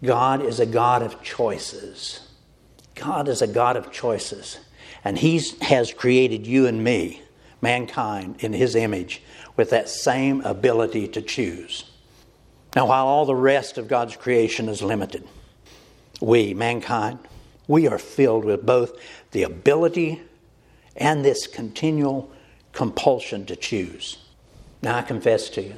God 0.04 0.44
is 0.44 0.60
a 0.60 0.66
God 0.66 1.02
of 1.02 1.22
choices. 1.22 2.22
God 2.96 3.28
is 3.28 3.42
a 3.42 3.48
God 3.48 3.78
of 3.78 3.92
choices. 3.92 4.60
And 5.04 5.18
He 5.18 5.40
has 5.62 5.94
created 5.94 6.48
you 6.48 6.66
and 6.66 6.84
me, 6.84 7.22
mankind, 7.62 8.36
in 8.40 8.54
His 8.54 8.76
image 8.76 9.22
with 9.56 9.70
that 9.72 9.90
same 9.90 10.42
ability 10.42 11.08
to 11.10 11.22
choose. 11.22 11.86
Now, 12.76 12.88
while 12.88 13.08
all 13.08 13.26
the 13.26 13.36
rest 13.36 13.78
of 13.78 13.88
God's 13.88 14.16
creation 14.16 14.70
is 14.70 14.82
limited, 14.82 15.28
we, 16.22 16.54
mankind, 16.54 17.20
we 17.68 17.88
are 17.88 17.98
filled 17.98 18.46
with 18.46 18.66
both 18.66 18.94
the 19.32 19.44
ability 19.44 20.22
and 20.96 21.24
this 21.24 21.48
continual 21.48 22.32
compulsion 22.72 23.46
to 23.46 23.56
choose. 23.56 24.18
Now, 24.82 24.98
I 24.98 25.02
confess 25.02 25.50
to 25.50 25.62
you, 25.62 25.76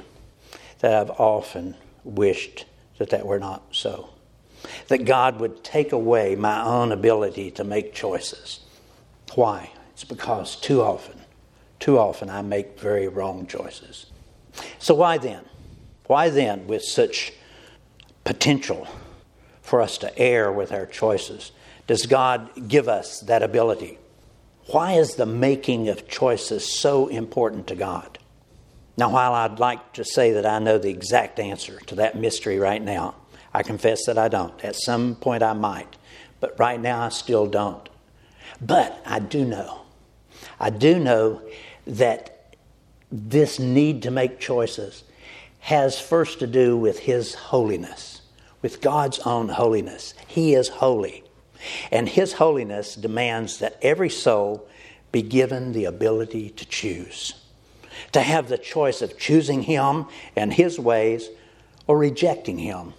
that 0.80 0.94
I've 0.94 1.10
often 1.10 1.76
wished 2.04 2.66
that 2.98 3.10
that 3.10 3.26
were 3.26 3.38
not 3.38 3.62
so. 3.72 4.10
That 4.88 5.04
God 5.06 5.40
would 5.40 5.64
take 5.64 5.92
away 5.92 6.36
my 6.36 6.62
own 6.62 6.92
ability 6.92 7.50
to 7.52 7.64
make 7.64 7.94
choices. 7.94 8.60
Why? 9.34 9.70
It's 9.92 10.04
because 10.04 10.56
too 10.56 10.82
often, 10.82 11.18
too 11.80 11.98
often 11.98 12.30
I 12.30 12.42
make 12.42 12.78
very 12.78 13.08
wrong 13.08 13.46
choices. 13.46 14.06
So, 14.78 14.94
why 14.94 15.18
then? 15.18 15.44
Why 16.06 16.28
then, 16.28 16.66
with 16.66 16.82
such 16.82 17.32
potential 18.24 18.86
for 19.62 19.80
us 19.80 19.98
to 19.98 20.16
err 20.18 20.52
with 20.52 20.72
our 20.72 20.86
choices, 20.86 21.52
does 21.86 22.06
God 22.06 22.50
give 22.68 22.88
us 22.88 23.20
that 23.20 23.42
ability? 23.42 23.98
Why 24.66 24.92
is 24.92 25.16
the 25.16 25.26
making 25.26 25.88
of 25.88 26.06
choices 26.06 26.70
so 26.70 27.08
important 27.08 27.66
to 27.68 27.74
God? 27.74 28.18
Now, 28.96 29.10
while 29.10 29.32
I'd 29.32 29.58
like 29.58 29.94
to 29.94 30.04
say 30.04 30.32
that 30.32 30.44
I 30.44 30.58
know 30.58 30.78
the 30.78 30.90
exact 30.90 31.40
answer 31.40 31.80
to 31.86 31.94
that 31.96 32.16
mystery 32.16 32.58
right 32.58 32.82
now, 32.82 33.14
I 33.54 33.62
confess 33.62 34.06
that 34.06 34.18
I 34.18 34.28
don't. 34.28 34.62
At 34.64 34.76
some 34.76 35.14
point 35.16 35.42
I 35.42 35.54
might, 35.54 35.96
but 36.38 36.58
right 36.58 36.80
now 36.80 37.02
I 37.02 37.08
still 37.08 37.46
don't. 37.46 37.88
But 38.60 39.00
I 39.06 39.18
do 39.18 39.44
know. 39.44 39.82
I 40.58 40.70
do 40.70 40.98
know 40.98 41.42
that 41.90 42.56
this 43.10 43.58
need 43.58 44.02
to 44.02 44.10
make 44.10 44.40
choices 44.40 45.04
has 45.60 46.00
first 46.00 46.38
to 46.38 46.46
do 46.46 46.76
with 46.76 47.00
His 47.00 47.34
holiness, 47.34 48.22
with 48.62 48.80
God's 48.80 49.18
own 49.20 49.48
holiness. 49.48 50.14
He 50.26 50.54
is 50.54 50.68
holy. 50.68 51.24
And 51.90 52.08
His 52.08 52.34
holiness 52.34 52.94
demands 52.94 53.58
that 53.58 53.78
every 53.82 54.08
soul 54.08 54.66
be 55.12 55.22
given 55.22 55.72
the 55.72 55.84
ability 55.84 56.50
to 56.50 56.64
choose 56.64 57.34
to 58.12 58.20
have 58.20 58.48
the 58.48 58.58
choice 58.58 59.02
of 59.02 59.18
choosing 59.18 59.62
Him 59.62 60.06
and 60.36 60.52
His 60.52 60.78
ways 60.78 61.28
or 61.86 61.98
rejecting 61.98 62.58
Him 62.58 62.94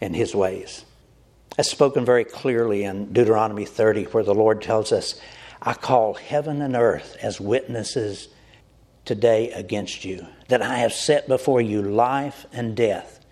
and 0.00 0.14
His 0.14 0.34
ways. 0.34 0.84
As 1.58 1.70
spoken 1.70 2.04
very 2.04 2.24
clearly 2.24 2.84
in 2.84 3.12
Deuteronomy 3.12 3.64
30, 3.64 4.04
where 4.04 4.24
the 4.24 4.34
Lord 4.34 4.60
tells 4.60 4.92
us, 4.92 5.20
I 5.66 5.74
call 5.74 6.14
heaven 6.14 6.62
and 6.62 6.76
earth 6.76 7.16
as 7.20 7.40
witnesses 7.40 8.28
today 9.04 9.50
against 9.50 10.04
you, 10.04 10.24
that 10.46 10.62
I 10.62 10.78
have 10.78 10.92
set 10.92 11.26
before 11.26 11.60
you 11.60 11.82
life 11.82 12.46
and 12.52 12.76
death, 12.76 13.24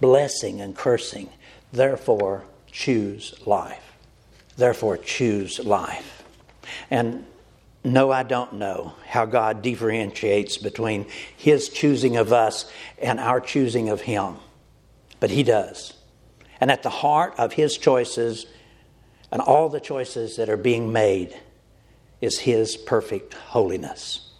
blessing 0.00 0.60
and 0.60 0.76
cursing. 0.76 1.28
Therefore, 1.72 2.44
choose 2.72 3.34
life. 3.46 3.96
Therefore, 4.56 4.96
choose 4.96 5.60
life. 5.60 6.24
And 6.90 7.24
no, 7.84 8.10
I 8.10 8.24
don't 8.24 8.54
know 8.54 8.94
how 9.06 9.24
God 9.24 9.62
differentiates 9.62 10.56
between 10.58 11.06
His 11.36 11.68
choosing 11.68 12.16
of 12.16 12.32
us 12.32 12.68
and 13.00 13.20
our 13.20 13.40
choosing 13.40 13.90
of 13.90 14.00
Him. 14.00 14.36
But 15.20 15.30
He 15.30 15.44
does. 15.44 15.92
And 16.60 16.72
at 16.72 16.82
the 16.82 16.90
heart 16.90 17.34
of 17.38 17.52
His 17.52 17.78
choices 17.78 18.46
and 19.30 19.40
all 19.40 19.68
the 19.68 19.78
choices 19.78 20.34
that 20.36 20.48
are 20.48 20.56
being 20.56 20.92
made 20.92 21.38
is 22.20 22.40
His 22.40 22.76
perfect 22.76 23.34
holiness. 23.34 24.30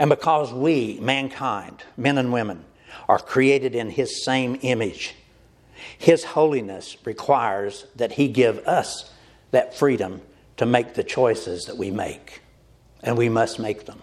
And 0.00 0.08
because 0.10 0.52
we, 0.52 0.98
mankind, 1.00 1.82
men 1.96 2.18
and 2.18 2.32
women, 2.32 2.64
are 3.08 3.18
created 3.18 3.74
in 3.74 3.90
His 3.90 4.24
same 4.24 4.58
image, 4.62 5.14
His 5.98 6.24
holiness 6.24 6.96
requires 7.04 7.86
that 7.96 8.12
He 8.12 8.28
give 8.28 8.58
us 8.66 9.10
that 9.50 9.76
freedom 9.76 10.22
to 10.56 10.66
make 10.66 10.94
the 10.94 11.04
choices 11.04 11.66
that 11.66 11.76
we 11.76 11.90
make 11.90 12.40
and 13.02 13.18
we 13.18 13.28
must 13.28 13.58
make 13.58 13.86
them. 13.86 14.02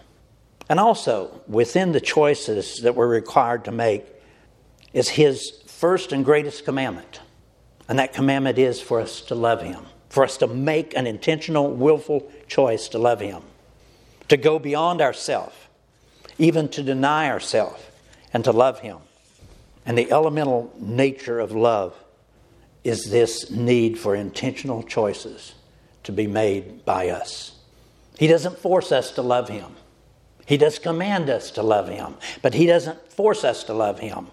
And 0.68 0.78
also, 0.78 1.40
within 1.48 1.92
the 1.92 2.00
choices 2.00 2.82
that 2.82 2.94
we're 2.94 3.08
required 3.08 3.64
to 3.64 3.72
make 3.72 4.06
is 4.92 5.08
His 5.08 5.50
first 5.66 6.12
and 6.12 6.24
greatest 6.24 6.64
commandment. 6.64 7.20
And 7.88 7.98
that 7.98 8.12
commandment 8.12 8.58
is 8.58 8.80
for 8.80 9.00
us 9.00 9.20
to 9.22 9.34
love 9.34 9.62
Him, 9.62 9.84
for 10.10 10.24
us 10.24 10.36
to 10.38 10.46
make 10.46 10.94
an 10.94 11.06
intentional, 11.06 11.70
willful 11.70 12.30
choice 12.48 12.88
to 12.88 12.98
love 12.98 13.20
Him, 13.20 13.42
to 14.28 14.36
go 14.36 14.58
beyond 14.58 15.00
ourselves, 15.00 15.56
even 16.36 16.68
to 16.68 16.82
deny 16.82 17.30
ourselves, 17.30 17.82
and 18.32 18.44
to 18.44 18.52
love 18.52 18.80
Him. 18.80 18.98
And 19.86 19.96
the 19.96 20.12
elemental 20.12 20.72
nature 20.78 21.40
of 21.40 21.52
love 21.52 21.94
is 22.84 23.10
this 23.10 23.50
need 23.50 23.98
for 23.98 24.14
intentional 24.14 24.82
choices 24.82 25.54
to 26.02 26.12
be 26.12 26.26
made 26.26 26.84
by 26.84 27.08
us. 27.08 27.52
He 28.18 28.26
doesn't 28.26 28.58
force 28.58 28.92
us 28.92 29.12
to 29.12 29.22
love 29.22 29.48
Him. 29.48 29.76
He 30.44 30.56
does 30.56 30.80
command 30.80 31.30
us 31.30 31.52
to 31.52 31.62
love 31.62 31.88
Him, 31.88 32.16
but 32.42 32.54
He 32.54 32.66
doesn't 32.66 33.12
force 33.12 33.44
us 33.44 33.62
to 33.64 33.74
love 33.74 34.00
Him. 34.00 34.26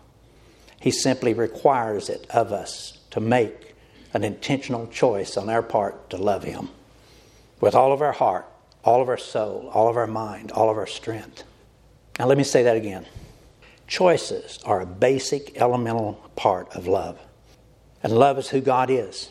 He 0.79 0.91
simply 0.91 1.34
requires 1.34 2.10
it 2.10 2.25
of 2.31 2.51
us 2.51 2.98
to 3.12 3.19
make 3.19 3.67
an 4.14 4.24
intentional 4.24 4.88
choice 4.88 5.38
on 5.38 5.50
our 5.50 5.62
part 5.62 6.10
to 6.10 6.18
love 6.18 6.44
Him 6.44 6.70
with 7.60 7.76
all 7.76 7.92
of 7.92 8.02
our 8.02 8.12
heart, 8.12 8.46
all 8.84 9.02
of 9.02 9.10
our 9.10 9.18
soul, 9.18 9.70
all 9.74 9.88
of 9.88 9.98
our 9.98 10.08
mind, 10.08 10.52
all 10.52 10.70
of 10.70 10.78
our 10.78 10.88
strength. 10.88 11.44
Now, 12.20 12.26
let 12.26 12.38
me 12.38 12.44
say 12.44 12.64
that 12.64 12.78
again. 12.78 13.06
Choices 13.88 14.60
are 14.66 14.82
a 14.82 14.86
basic, 14.86 15.58
elemental 15.58 16.14
part 16.36 16.76
of 16.76 16.88
love. 16.88 17.20
And 18.04 18.14
love 18.14 18.38
is 18.38 18.50
who 18.50 18.62
God 18.62 18.90
is. 18.90 19.30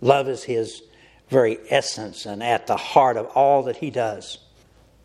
Love 0.00 0.28
is 0.28 0.44
His 0.44 0.82
very 1.28 1.58
essence 1.70 2.26
and 2.26 2.42
at 2.42 2.66
the 2.66 2.76
heart 2.76 3.16
of 3.16 3.26
all 3.28 3.64
that 3.64 3.76
he 3.76 3.90
does. 3.90 4.38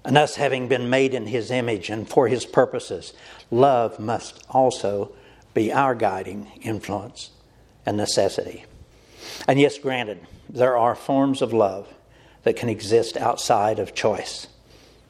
And 0.04 0.18
us 0.18 0.36
having 0.36 0.68
been 0.68 0.90
made 0.90 1.14
in 1.14 1.28
His 1.28 1.52
image 1.52 1.90
and 1.90 2.10
for 2.10 2.28
His 2.28 2.46
purposes, 2.46 3.14
love 3.50 4.00
must 4.00 4.44
also 4.50 5.12
be 5.54 5.72
our 5.72 5.96
guiding 5.96 6.52
influence 6.62 7.32
and 7.86 7.98
necessity. 7.98 8.66
And 9.48 9.60
yes, 9.60 9.78
granted, 9.78 10.20
there 10.50 10.78
are 10.78 10.96
forms 10.96 11.42
of 11.42 11.54
love 11.54 11.88
that 12.44 12.56
can 12.56 12.70
exist 12.70 13.18
outside 13.18 13.80
of 13.80 13.94
choice, 13.94 14.48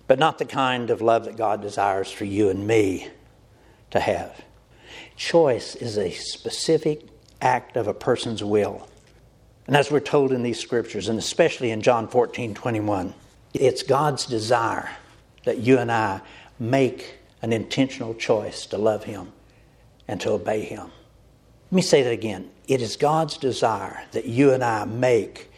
but 0.07 0.19
not 0.19 0.37
the 0.37 0.45
kind 0.45 0.89
of 0.89 1.01
love 1.01 1.25
that 1.25 1.37
God 1.37 1.61
desires 1.61 2.11
for 2.11 2.25
you 2.25 2.49
and 2.49 2.67
me 2.67 3.09
to 3.91 3.99
have. 3.99 4.41
Choice 5.15 5.75
is 5.75 5.97
a 5.97 6.11
specific 6.11 7.03
act 7.41 7.77
of 7.77 7.87
a 7.87 7.93
person's 7.93 8.43
will. 8.43 8.87
And 9.67 9.75
as 9.75 9.91
we're 9.91 9.99
told 9.99 10.31
in 10.31 10.43
these 10.43 10.59
scriptures, 10.59 11.07
and 11.07 11.17
especially 11.17 11.71
in 11.71 11.81
John 11.81 12.07
14 12.07 12.53
21, 12.53 13.13
it's 13.53 13.83
God's 13.83 14.25
desire 14.25 14.89
that 15.45 15.59
you 15.59 15.77
and 15.77 15.91
I 15.91 16.21
make 16.59 17.15
an 17.41 17.53
intentional 17.53 18.13
choice 18.13 18.65
to 18.67 18.77
love 18.77 19.03
Him 19.03 19.31
and 20.07 20.19
to 20.21 20.31
obey 20.31 20.61
Him. 20.61 20.91
Let 21.71 21.75
me 21.75 21.81
say 21.81 22.03
that 22.03 22.11
again. 22.11 22.49
It 22.71 22.81
is 22.81 22.95
God's 22.95 23.35
desire 23.35 24.01
that 24.13 24.27
you 24.27 24.53
and 24.53 24.63
I 24.63 24.85
make 24.85 25.51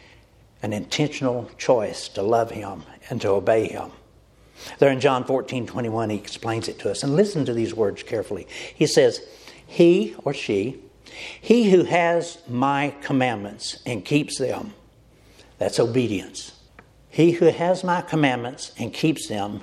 an 0.64 0.72
intentional 0.72 1.48
choice 1.56 2.08
to 2.08 2.22
love 2.22 2.50
Him 2.50 2.82
and 3.08 3.20
to 3.20 3.28
obey 3.28 3.68
Him. 3.68 3.92
There 4.80 4.90
in 4.90 4.98
John 4.98 5.22
14 5.22 5.64
21, 5.64 6.10
He 6.10 6.16
explains 6.16 6.66
it 6.66 6.80
to 6.80 6.90
us. 6.90 7.04
And 7.04 7.14
listen 7.14 7.44
to 7.44 7.54
these 7.54 7.72
words 7.72 8.02
carefully. 8.02 8.48
He 8.74 8.88
says, 8.88 9.20
He 9.64 10.16
or 10.24 10.34
she, 10.34 10.80
he 11.40 11.70
who 11.70 11.84
has 11.84 12.38
my 12.48 12.92
commandments 13.00 13.80
and 13.86 14.04
keeps 14.04 14.36
them, 14.36 14.74
that's 15.58 15.78
obedience. 15.78 16.58
He 17.10 17.30
who 17.30 17.44
has 17.44 17.84
my 17.84 18.00
commandments 18.00 18.72
and 18.76 18.92
keeps 18.92 19.28
them 19.28 19.62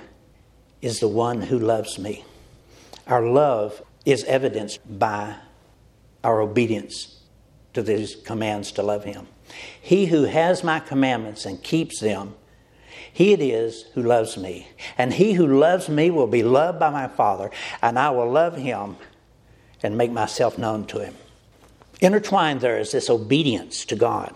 is 0.80 1.00
the 1.00 1.08
one 1.08 1.42
who 1.42 1.58
loves 1.58 1.98
me. 1.98 2.24
Our 3.06 3.26
love 3.26 3.82
is 4.06 4.24
evidenced 4.24 4.80
by 4.98 5.36
our 6.24 6.40
obedience 6.40 7.18
to 7.74 7.82
these 7.82 8.16
commands 8.16 8.72
to 8.72 8.82
love 8.82 9.04
Him. 9.04 9.26
He 9.80 10.06
who 10.06 10.24
has 10.24 10.64
my 10.64 10.80
commandments 10.80 11.44
and 11.44 11.62
keeps 11.62 12.00
them, 12.00 12.34
he 13.12 13.32
it 13.32 13.40
is 13.40 13.84
who 13.94 14.02
loves 14.02 14.36
me. 14.36 14.68
And 14.96 15.12
he 15.12 15.34
who 15.34 15.46
loves 15.46 15.88
me 15.88 16.10
will 16.10 16.26
be 16.26 16.42
loved 16.42 16.78
by 16.78 16.90
my 16.90 17.08
Father, 17.08 17.50
and 17.82 17.98
I 17.98 18.10
will 18.10 18.30
love 18.30 18.56
him 18.56 18.96
and 19.82 19.98
make 19.98 20.12
myself 20.12 20.56
known 20.56 20.86
to 20.86 21.00
him. 21.00 21.14
Intertwined 22.00 22.60
there 22.60 22.78
is 22.78 22.92
this 22.92 23.10
obedience 23.10 23.84
to 23.86 23.96
God 23.96 24.34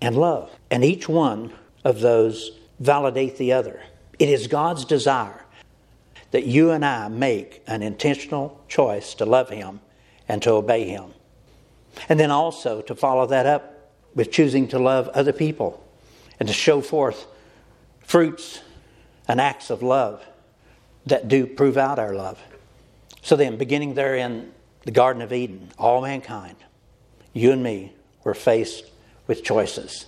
and 0.00 0.16
love. 0.16 0.50
And 0.70 0.84
each 0.84 1.08
one 1.08 1.52
of 1.84 2.00
those 2.00 2.58
validate 2.80 3.38
the 3.38 3.52
other. 3.52 3.80
It 4.18 4.28
is 4.28 4.48
God's 4.48 4.84
desire 4.84 5.44
that 6.32 6.44
you 6.44 6.72
and 6.72 6.84
I 6.84 7.08
make 7.08 7.62
an 7.66 7.82
intentional 7.82 8.60
choice 8.68 9.14
to 9.14 9.24
love 9.24 9.48
Him 9.48 9.80
and 10.28 10.42
to 10.42 10.50
obey 10.50 10.88
Him. 10.88 11.14
And 12.08 12.18
then 12.20 12.30
also 12.30 12.82
to 12.82 12.94
follow 12.94 13.26
that 13.26 13.46
up 13.46 13.92
with 14.14 14.30
choosing 14.30 14.68
to 14.68 14.78
love 14.78 15.08
other 15.08 15.32
people 15.32 15.82
and 16.38 16.48
to 16.48 16.54
show 16.54 16.80
forth 16.80 17.26
fruits 18.00 18.60
and 19.28 19.40
acts 19.40 19.70
of 19.70 19.82
love 19.82 20.24
that 21.06 21.28
do 21.28 21.46
prove 21.46 21.76
out 21.76 21.98
our 21.98 22.14
love. 22.14 22.40
So 23.22 23.36
then, 23.36 23.56
beginning 23.56 23.94
there 23.94 24.14
in 24.14 24.52
the 24.84 24.90
Garden 24.90 25.22
of 25.22 25.32
Eden, 25.32 25.70
all 25.78 26.02
mankind, 26.02 26.56
you 27.32 27.52
and 27.52 27.62
me, 27.62 27.92
were 28.24 28.34
faced 28.34 28.84
with 29.26 29.42
choices. 29.42 30.06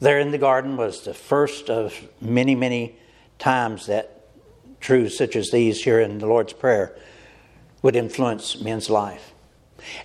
There 0.00 0.18
in 0.18 0.30
the 0.30 0.38
garden 0.38 0.76
was 0.76 1.02
the 1.02 1.14
first 1.14 1.68
of 1.68 1.94
many, 2.20 2.54
many 2.54 2.96
times 3.38 3.86
that 3.86 4.24
truths 4.80 5.18
such 5.18 5.36
as 5.36 5.50
these 5.50 5.84
here 5.84 6.00
in 6.00 6.18
the 6.18 6.26
Lord's 6.26 6.52
Prayer 6.52 6.96
would 7.82 7.96
influence 7.96 8.60
men's 8.60 8.90
life. 8.90 9.32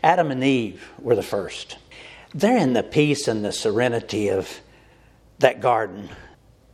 Adam 0.04 0.32
and 0.32 0.44
Eve 0.44 0.90
were 1.00 1.16
the 1.16 1.24
first. 1.24 1.78
They're 2.34 2.58
in 2.58 2.74
the 2.74 2.84
peace 2.84 3.28
and 3.28 3.44
the 3.44 3.52
serenity 3.52 4.30
of 4.30 4.60
that 5.40 5.62
garden. 5.62 6.10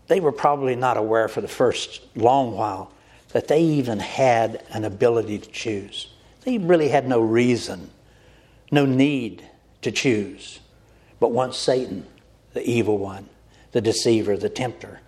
They 0.07 0.19
were 0.19 0.31
probably 0.31 0.75
not 0.75 0.97
aware 0.97 1.27
for 1.27 1.41
the 1.41 1.47
first 1.47 2.01
long 2.15 2.55
while 2.55 2.91
that 3.29 3.47
they 3.47 3.61
even 3.61 3.99
had 3.99 4.63
an 4.71 4.83
ability 4.83 5.39
to 5.39 5.49
choose. 5.49 6.07
They 6.41 6.57
really 6.57 6.89
had 6.89 7.07
no 7.07 7.21
reason, 7.21 7.91
no 8.71 8.85
need 8.85 9.47
to 9.83 9.91
choose. 9.91 10.59
But 11.19 11.31
once 11.31 11.57
Satan, 11.57 12.07
the 12.53 12.67
evil 12.67 12.97
one, 12.97 13.29
the 13.71 13.81
deceiver, 13.81 14.35
the 14.35 14.49
tempter, 14.49 15.01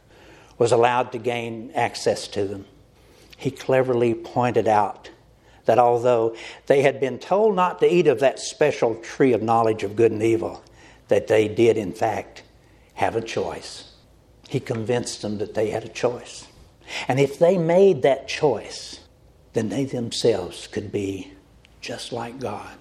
was 0.58 0.72
allowed 0.72 1.12
to 1.12 1.17
gain 1.17 1.72
access 1.74 2.28
to 2.30 2.46
them, 2.46 2.65
he 3.36 3.52
cleverly 3.52 4.13
pointed 4.13 4.67
out 4.67 5.10
that 5.65 5.80
although 5.80 6.36
they 6.67 6.82
had 6.82 6.99
been 6.99 7.19
told 7.19 7.56
not 7.56 7.80
to 7.80 7.91
eat 7.91 8.08
of 8.08 8.19
that 8.19 8.39
special 8.39 8.95
tree 8.95 9.34
of 9.34 9.41
knowledge 9.41 9.84
of 9.84 9.95
good 9.95 10.12
and 10.12 10.23
evil, 10.23 10.63
that 11.08 11.28
they 11.28 11.47
did 11.47 11.78
in 11.78 11.93
fact 11.93 12.43
have 12.95 13.15
a 13.15 13.21
choice. 13.21 13.91
He 14.49 14.60
convinced 14.60 15.21
them 15.21 15.38
that 15.38 15.54
they 15.54 15.69
had 15.69 15.84
a 15.84 15.89
choice. 15.89 16.47
And 17.08 17.19
if 17.19 17.39
they 17.39 17.58
made 17.58 18.02
that 18.02 18.28
choice, 18.28 18.99
then 19.54 19.69
they 19.69 19.86
themselves 19.86 20.67
could 20.67 20.91
be 20.91 21.32
just 21.82 22.12
like 22.12 22.39
God. 22.39 22.78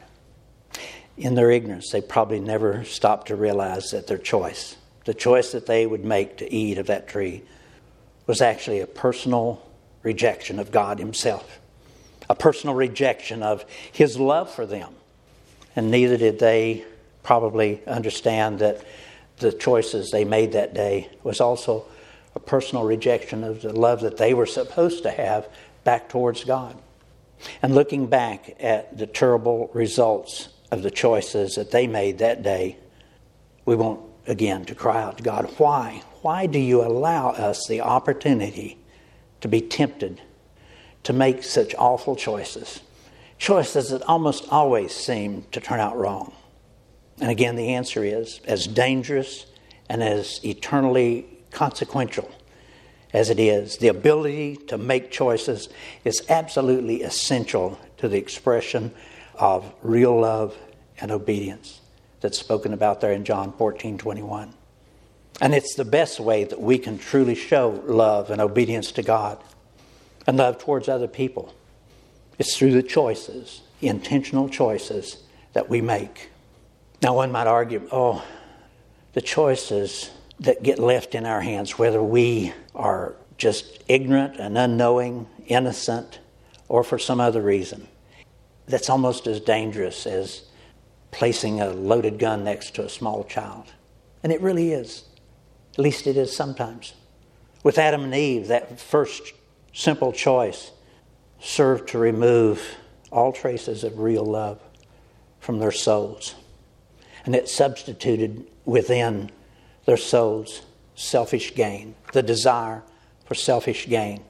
In 1.17 1.35
their 1.35 1.51
ignorance, 1.51 1.91
they 1.91 2.01
probably 2.01 2.41
never 2.41 2.85
stopped 2.85 3.29
to 3.29 3.37
realize 3.37 3.91
that 3.91 4.07
their 4.07 4.19
choice, 4.19 4.77
the 5.05 5.15
choice 5.15 5.53
that 5.53 5.67
they 5.67 5.87
would 5.87 6.05
make 6.05 6.39
to 6.39 6.53
eat 6.53 6.79
of 6.79 6.87
that 6.87 7.07
tree, 7.07 7.43
was 8.27 8.41
actually 8.41 8.81
a 8.81 8.87
personal 8.87 9.63
rejection 10.03 10.59
of 10.59 10.73
God 10.73 10.99
Himself 10.99 11.61
a 12.29 12.35
personal 12.35 12.75
rejection 12.75 13.43
of 13.43 13.65
his 13.93 14.19
love 14.19 14.51
for 14.51 14.67
them. 14.67 14.95
And 15.75 15.91
neither 15.91 16.17
did 16.17 16.39
they 16.39 16.85
probably 17.23 17.81
understand 17.87 18.59
that 18.59 18.85
the 19.39 19.53
choices 19.53 20.11
they 20.11 20.25
made 20.25 20.53
that 20.53 20.75
day 20.75 21.11
was 21.23 21.41
also 21.41 21.85
a 22.35 22.41
personal 22.41 22.85
rejection 22.85 23.45
of 23.45 23.63
the 23.63 23.73
love 23.73 24.01
that 24.01 24.17
they 24.17 24.35
were 24.35 24.47
supposed 24.47 25.03
to 25.03 25.11
have 25.11 25.49
back 25.85 26.09
towards 26.09 26.45
God. 26.45 26.77
And 27.63 27.75
looking 27.75 28.07
back 28.07 28.57
at 28.61 28.97
the 28.97 29.07
terrible 29.07 29.71
results 29.75 30.49
of 30.71 30.83
the 30.83 30.91
choices 30.91 31.57
that 31.57 31.71
they 31.71 31.87
made 31.87 32.19
that 32.19 32.43
day, 32.43 32.79
we 33.65 33.75
want 33.75 34.01
again 34.27 34.65
to 34.67 34.75
cry 34.75 35.03
out 35.03 35.19
to 35.19 35.23
God, 35.23 35.53
why? 35.59 36.03
Why 36.23 36.47
do 36.47 36.59
you 36.59 36.83
allow 36.83 37.31
us 37.31 37.67
the 37.67 37.81
opportunity 37.81 38.79
to 39.41 39.49
be 39.49 39.61
tempted 39.61 40.21
to 41.05 41.13
make 41.13 41.43
such 41.43 41.75
awful 41.77 42.17
choices. 42.17 42.81
Choices 43.39 43.91
that 43.91 44.03
almost 44.03 44.47
always 44.51 44.95
seem 44.95 45.45
to 45.53 45.61
turn 45.61 45.81
out 45.81 45.97
wrong. 45.97 46.33
And 47.21 47.31
again, 47.31 47.57
the 47.57 47.75
answer 47.75 48.05
is 48.05 48.41
as 48.45 48.67
dangerous 48.67 49.47
and 49.89 50.03
as 50.03 50.41
eternally 50.45 51.27
consequential 51.51 52.31
as 53.13 53.29
it 53.29 53.39
is, 53.39 53.77
the 53.79 53.89
ability 53.89 54.57
to 54.69 54.79
make 54.79 55.11
choices 55.11 55.69
is 56.05 56.23
absolutely 56.29 57.03
essential 57.03 57.79
to 57.99 58.09
the 58.09 58.17
expression 58.17 58.93
of 59.35 59.71
real 59.83 60.21
love 60.21 60.57
and 61.01 61.11
obedience 61.11 61.81
that's 62.21 62.39
spoken 62.39 62.73
about 62.73 63.01
there 63.01 63.13
in 63.13 63.25
John 63.25 63.53
14 63.53 63.99
21. 63.99 64.55
And 65.41 65.55
it's 65.55 65.75
the 65.75 65.85
best 65.85 66.21
way 66.21 66.45
that 66.45 66.61
we 66.61 66.79
can 66.79 66.99
truly 66.99 67.35
show 67.35 67.83
love 67.87 68.31
and 68.31 68.41
obedience 68.41 68.93
to 68.93 69.03
God 69.03 69.39
and 70.27 70.37
love 70.37 70.59
towards 70.59 70.89
other 70.89 71.09
people. 71.09 71.55
It's 72.39 72.57
through 72.57 72.73
the 72.73 72.83
choices, 72.83 73.63
the 73.81 73.89
intentional 73.89 74.49
choices 74.49 75.23
that 75.53 75.69
we 75.69 75.81
make. 75.81 76.31
Now, 77.03 77.15
one 77.17 77.33
might 77.33 77.47
argue, 77.47 77.89
oh, 77.93 78.25
the 79.13 79.21
choices 79.21 80.11
that 80.41 80.63
get 80.63 80.79
left 80.79 81.15
in 81.15 81.27
our 81.27 81.41
hands, 81.41 81.79
whether 81.79 82.03
we 82.03 82.53
are 82.75 83.15
just 83.37 83.83
ignorant 83.89 84.37
and 84.37 84.57
unknowing, 84.57 85.27
innocent, 85.47 86.21
or 86.69 86.85
for 86.85 86.99
some 86.99 87.21
other 87.21 87.43
reason, 87.43 87.89
that's 88.67 88.89
almost 88.89 89.27
as 89.27 89.41
dangerous 89.41 90.07
as 90.07 90.43
placing 91.11 91.61
a 91.61 91.71
loaded 91.71 92.19
gun 92.19 92.45
next 92.45 92.75
to 92.77 92.85
a 92.85 92.89
small 92.89 93.25
child. 93.25 93.67
And 94.23 94.33
it 94.33 94.41
really 94.41 94.73
is. 94.73 95.05
At 95.75 95.81
least 95.81 96.07
it 96.07 96.17
is 96.17 96.35
sometimes. 96.35 96.95
With 97.63 97.79
Adam 97.79 98.05
and 98.05 98.15
Eve, 98.15 98.49
that 98.49 98.81
first 98.81 99.33
simple 99.73 100.13
choice 100.13 100.71
served 101.41 101.89
to 101.89 101.99
remove 101.99 102.77
all 103.11 103.33
traces 103.33 103.85
of 103.85 103.99
real 103.99 104.25
love 104.25 104.61
from 105.41 105.59
their 105.59 105.73
souls. 105.73 106.35
And 107.25 107.35
it 107.35 107.49
substituted 107.49 108.47
within 108.65 109.31
their 109.85 109.97
souls 109.97 110.63
selfish 110.95 111.55
gain, 111.55 111.95
the 112.13 112.23
desire 112.23 112.83
for 113.25 113.35
selfish 113.35 113.89
gain. 113.89 114.23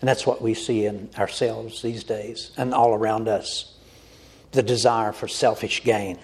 And 0.00 0.08
that's 0.08 0.26
what 0.26 0.42
we 0.42 0.54
see 0.54 0.86
in 0.86 1.10
ourselves 1.18 1.82
these 1.82 2.04
days 2.04 2.52
and 2.56 2.74
all 2.74 2.94
around 2.94 3.28
us 3.28 3.74
the 4.52 4.62
desire 4.62 5.12
for 5.12 5.28
selfish 5.28 5.84
gain. 5.84 6.18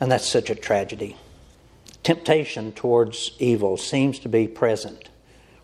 And 0.00 0.10
that's 0.10 0.28
such 0.28 0.50
a 0.50 0.54
tragedy. 0.54 1.16
Temptation 2.02 2.72
towards 2.72 3.32
evil 3.38 3.76
seems 3.76 4.18
to 4.20 4.28
be 4.28 4.46
present 4.46 5.08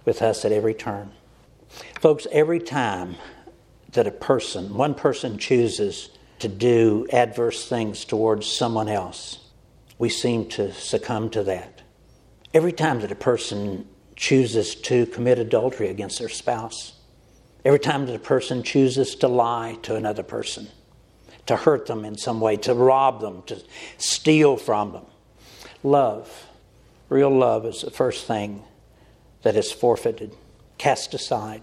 with 0.04 0.22
us 0.22 0.44
at 0.44 0.52
every 0.52 0.74
turn. 0.74 1.12
Folks, 2.00 2.26
every 2.30 2.60
time 2.60 3.16
that 3.92 4.06
a 4.06 4.12
person, 4.12 4.74
one 4.74 4.94
person 4.94 5.38
chooses 5.38 6.10
to 6.38 6.48
do 6.48 7.06
adverse 7.12 7.68
things 7.68 8.04
towards 8.04 8.46
someone 8.46 8.88
else, 8.88 9.48
we 9.98 10.08
seem 10.08 10.48
to 10.48 10.72
succumb 10.72 11.30
to 11.30 11.42
that. 11.42 11.82
Every 12.54 12.72
time 12.72 13.00
that 13.00 13.12
a 13.12 13.16
person 13.16 13.86
chooses 14.16 14.74
to 14.74 15.06
commit 15.06 15.38
adultery 15.38 15.88
against 15.88 16.18
their 16.18 16.28
spouse, 16.28 16.94
every 17.64 17.80
time 17.80 18.06
that 18.06 18.14
a 18.14 18.20
person 18.20 18.62
chooses 18.62 19.14
to 19.16 19.28
lie 19.28 19.78
to 19.82 19.96
another 19.96 20.22
person, 20.22 20.68
to 21.46 21.56
hurt 21.56 21.86
them 21.86 22.04
in 22.04 22.16
some 22.16 22.40
way, 22.40 22.56
to 22.56 22.74
rob 22.74 23.20
them, 23.20 23.42
to 23.46 23.62
steal 23.96 24.56
from 24.56 24.92
them, 24.92 25.06
love, 25.82 26.46
real 27.08 27.30
love, 27.30 27.66
is 27.66 27.82
the 27.82 27.90
first 27.90 28.26
thing 28.26 28.62
that 29.42 29.56
is 29.56 29.72
forfeited, 29.72 30.34
cast 30.78 31.14
aside. 31.14 31.62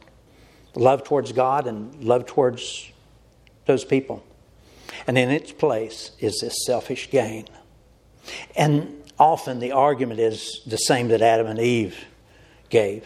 Love 0.75 1.03
towards 1.03 1.31
God 1.31 1.67
and 1.67 2.03
love 2.03 2.25
towards 2.25 2.91
those 3.65 3.85
people. 3.85 4.23
And 5.07 5.17
in 5.17 5.29
its 5.29 5.51
place 5.51 6.11
is 6.19 6.39
this 6.41 6.65
selfish 6.65 7.09
gain. 7.09 7.47
And 8.55 9.03
often 9.17 9.59
the 9.59 9.71
argument 9.71 10.19
is 10.19 10.61
the 10.65 10.77
same 10.77 11.07
that 11.09 11.21
Adam 11.21 11.47
and 11.47 11.59
Eve 11.59 12.05
gave, 12.69 13.05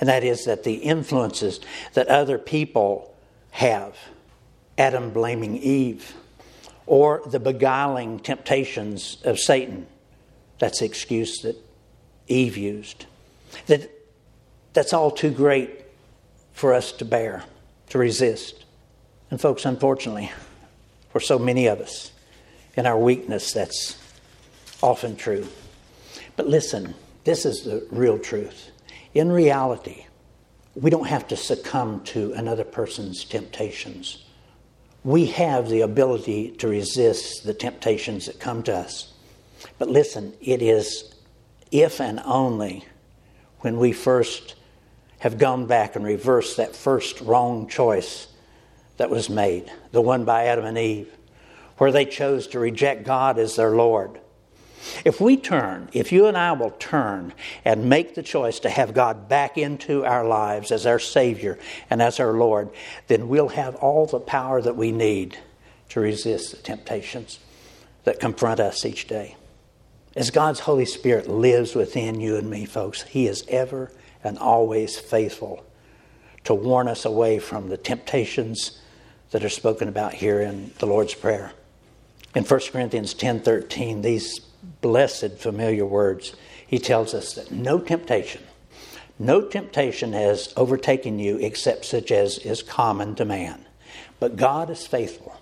and 0.00 0.08
that 0.08 0.24
is 0.24 0.44
that 0.44 0.64
the 0.64 0.74
influences 0.74 1.60
that 1.94 2.08
other 2.08 2.38
people 2.38 3.14
have, 3.50 3.96
Adam 4.78 5.10
blaming 5.10 5.56
Eve, 5.56 6.14
or 6.86 7.22
the 7.26 7.40
beguiling 7.40 8.18
temptations 8.18 9.18
of 9.24 9.38
Satan, 9.38 9.86
that's 10.58 10.80
the 10.80 10.84
excuse 10.84 11.42
that 11.42 11.56
Eve 12.28 12.56
used. 12.56 13.06
That 13.66 13.90
that's 14.74 14.92
all 14.92 15.10
too 15.10 15.30
great 15.30 15.70
for 16.52 16.74
us 16.74 16.92
to 16.92 17.04
bear, 17.04 17.44
to 17.90 17.98
resist. 17.98 18.64
And 19.30 19.40
folks, 19.40 19.64
unfortunately, 19.64 20.30
for 21.10 21.20
so 21.20 21.38
many 21.38 21.66
of 21.66 21.80
us, 21.80 22.12
in 22.76 22.86
our 22.86 22.98
weakness, 22.98 23.52
that's 23.52 23.96
often 24.82 25.16
true. 25.16 25.46
But 26.36 26.48
listen, 26.48 26.94
this 27.22 27.46
is 27.46 27.62
the 27.62 27.86
real 27.90 28.18
truth. 28.18 28.70
In 29.14 29.30
reality, 29.30 30.06
we 30.74 30.90
don't 30.90 31.06
have 31.06 31.28
to 31.28 31.36
succumb 31.36 32.02
to 32.04 32.32
another 32.32 32.64
person's 32.64 33.24
temptations. 33.24 34.24
We 35.04 35.26
have 35.26 35.68
the 35.68 35.82
ability 35.82 36.50
to 36.58 36.68
resist 36.68 37.44
the 37.44 37.54
temptations 37.54 38.26
that 38.26 38.40
come 38.40 38.62
to 38.64 38.74
us. 38.74 39.12
But 39.78 39.88
listen, 39.88 40.34
it 40.40 40.62
is 40.62 41.14
if 41.70 42.00
and 42.00 42.20
only 42.24 42.84
when 43.60 43.78
we 43.78 43.92
first 43.92 44.56
have 45.24 45.38
gone 45.38 45.64
back 45.64 45.96
and 45.96 46.04
reversed 46.04 46.58
that 46.58 46.76
first 46.76 47.18
wrong 47.22 47.66
choice 47.66 48.28
that 48.98 49.08
was 49.08 49.30
made, 49.30 49.72
the 49.90 50.02
one 50.02 50.22
by 50.26 50.44
Adam 50.44 50.66
and 50.66 50.76
Eve, 50.76 51.10
where 51.78 51.90
they 51.90 52.04
chose 52.04 52.46
to 52.46 52.58
reject 52.58 53.04
God 53.04 53.38
as 53.38 53.56
their 53.56 53.70
Lord. 53.70 54.20
If 55.02 55.22
we 55.22 55.38
turn, 55.38 55.88
if 55.94 56.12
you 56.12 56.26
and 56.26 56.36
I 56.36 56.52
will 56.52 56.72
turn 56.72 57.32
and 57.64 57.88
make 57.88 58.14
the 58.14 58.22
choice 58.22 58.60
to 58.60 58.68
have 58.68 58.92
God 58.92 59.26
back 59.26 59.56
into 59.56 60.04
our 60.04 60.26
lives 60.26 60.70
as 60.70 60.84
our 60.84 60.98
Savior 60.98 61.58
and 61.88 62.02
as 62.02 62.20
our 62.20 62.34
Lord, 62.34 62.68
then 63.06 63.26
we'll 63.26 63.48
have 63.48 63.76
all 63.76 64.04
the 64.04 64.20
power 64.20 64.60
that 64.60 64.76
we 64.76 64.92
need 64.92 65.38
to 65.88 66.00
resist 66.00 66.50
the 66.50 66.58
temptations 66.58 67.38
that 68.04 68.20
confront 68.20 68.60
us 68.60 68.84
each 68.84 69.08
day. 69.08 69.36
As 70.16 70.30
God's 70.30 70.60
Holy 70.60 70.84
Spirit 70.84 71.28
lives 71.28 71.74
within 71.74 72.20
you 72.20 72.36
and 72.36 72.50
me, 72.50 72.66
folks, 72.66 73.00
He 73.00 73.26
is 73.26 73.42
ever 73.48 73.90
and 74.24 74.38
always 74.38 74.98
faithful 74.98 75.64
to 76.44 76.54
warn 76.54 76.88
us 76.88 77.04
away 77.04 77.38
from 77.38 77.68
the 77.68 77.76
temptations 77.76 78.80
that 79.30 79.44
are 79.44 79.50
spoken 79.50 79.88
about 79.88 80.14
here 80.14 80.40
in 80.40 80.72
the 80.78 80.86
Lord's 80.86 81.14
Prayer. 81.14 81.52
In 82.34 82.44
1 82.44 82.72
Corinthians 82.72 83.14
10:13, 83.14 84.02
these 84.02 84.40
blessed 84.80 85.38
familiar 85.38 85.86
words, 85.86 86.34
he 86.66 86.78
tells 86.78 87.14
us 87.14 87.34
that 87.34 87.52
no 87.52 87.78
temptation, 87.78 88.42
no 89.18 89.42
temptation 89.42 90.12
has 90.12 90.52
overtaken 90.56 91.18
you 91.18 91.36
except 91.38 91.84
such 91.84 92.10
as 92.10 92.38
is 92.38 92.62
common 92.62 93.14
to 93.14 93.24
man. 93.24 93.64
But 94.18 94.36
God 94.36 94.70
is 94.70 94.86
faithful, 94.86 95.36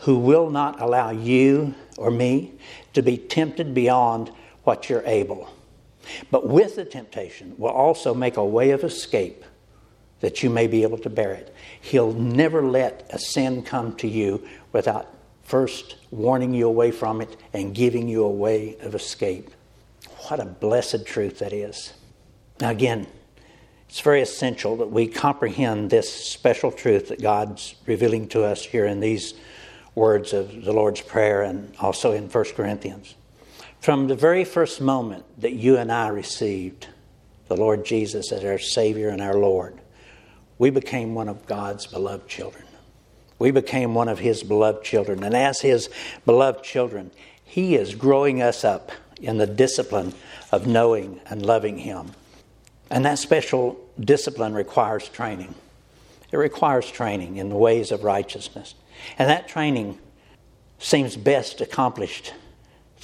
who 0.00 0.18
will 0.18 0.50
not 0.50 0.80
allow 0.80 1.10
you 1.10 1.74
or 1.96 2.10
me 2.10 2.52
to 2.92 3.02
be 3.02 3.16
tempted 3.16 3.72
beyond 3.72 4.30
what 4.64 4.90
you're 4.90 5.06
able. 5.06 5.48
But 6.30 6.48
with 6.48 6.76
the 6.76 6.84
temptation 6.84 7.54
will 7.58 7.70
also 7.70 8.14
make 8.14 8.36
a 8.36 8.44
way 8.44 8.70
of 8.70 8.84
escape 8.84 9.44
that 10.20 10.42
you 10.42 10.50
may 10.50 10.66
be 10.66 10.82
able 10.82 10.98
to 10.98 11.10
bear 11.10 11.32
it. 11.32 11.54
He'll 11.80 12.12
never 12.12 12.62
let 12.62 13.08
a 13.10 13.18
sin 13.18 13.62
come 13.62 13.94
to 13.96 14.08
you 14.08 14.46
without 14.72 15.12
first 15.42 15.96
warning 16.10 16.52
you 16.54 16.66
away 16.66 16.90
from 16.90 17.20
it 17.20 17.36
and 17.52 17.74
giving 17.74 18.08
you 18.08 18.24
a 18.24 18.30
way 18.30 18.76
of 18.80 18.94
escape. 18.94 19.50
What 20.28 20.40
a 20.40 20.46
blessed 20.46 21.06
truth 21.06 21.38
that 21.38 21.52
is. 21.52 21.92
Now, 22.60 22.70
again, 22.70 23.06
it's 23.88 24.00
very 24.00 24.22
essential 24.22 24.76
that 24.78 24.90
we 24.90 25.06
comprehend 25.06 25.90
this 25.90 26.12
special 26.12 26.72
truth 26.72 27.08
that 27.08 27.22
God's 27.22 27.76
revealing 27.86 28.28
to 28.28 28.44
us 28.44 28.64
here 28.64 28.86
in 28.86 29.00
these 29.00 29.34
words 29.94 30.32
of 30.32 30.64
the 30.64 30.72
Lord's 30.72 31.00
Prayer 31.00 31.42
and 31.42 31.74
also 31.78 32.12
in 32.12 32.28
1 32.28 32.44
Corinthians. 32.56 33.14
From 33.86 34.08
the 34.08 34.16
very 34.16 34.44
first 34.44 34.80
moment 34.80 35.24
that 35.40 35.52
you 35.52 35.76
and 35.76 35.92
I 35.92 36.08
received 36.08 36.88
the 37.46 37.54
Lord 37.54 37.84
Jesus 37.84 38.32
as 38.32 38.42
our 38.42 38.58
Savior 38.58 39.10
and 39.10 39.22
our 39.22 39.36
Lord, 39.36 39.80
we 40.58 40.70
became 40.70 41.14
one 41.14 41.28
of 41.28 41.46
God's 41.46 41.86
beloved 41.86 42.26
children. 42.26 42.64
We 43.38 43.52
became 43.52 43.94
one 43.94 44.08
of 44.08 44.18
His 44.18 44.42
beloved 44.42 44.82
children. 44.82 45.22
And 45.22 45.36
as 45.36 45.60
His 45.60 45.88
beloved 46.24 46.64
children, 46.64 47.12
He 47.44 47.76
is 47.76 47.94
growing 47.94 48.42
us 48.42 48.64
up 48.64 48.90
in 49.22 49.38
the 49.38 49.46
discipline 49.46 50.14
of 50.50 50.66
knowing 50.66 51.20
and 51.26 51.46
loving 51.46 51.78
Him. 51.78 52.10
And 52.90 53.04
that 53.04 53.20
special 53.20 53.78
discipline 54.00 54.54
requires 54.54 55.08
training. 55.08 55.54
It 56.32 56.38
requires 56.38 56.90
training 56.90 57.36
in 57.36 57.50
the 57.50 57.56
ways 57.56 57.92
of 57.92 58.02
righteousness. 58.02 58.74
And 59.16 59.30
that 59.30 59.46
training 59.46 60.00
seems 60.80 61.16
best 61.16 61.60
accomplished 61.60 62.34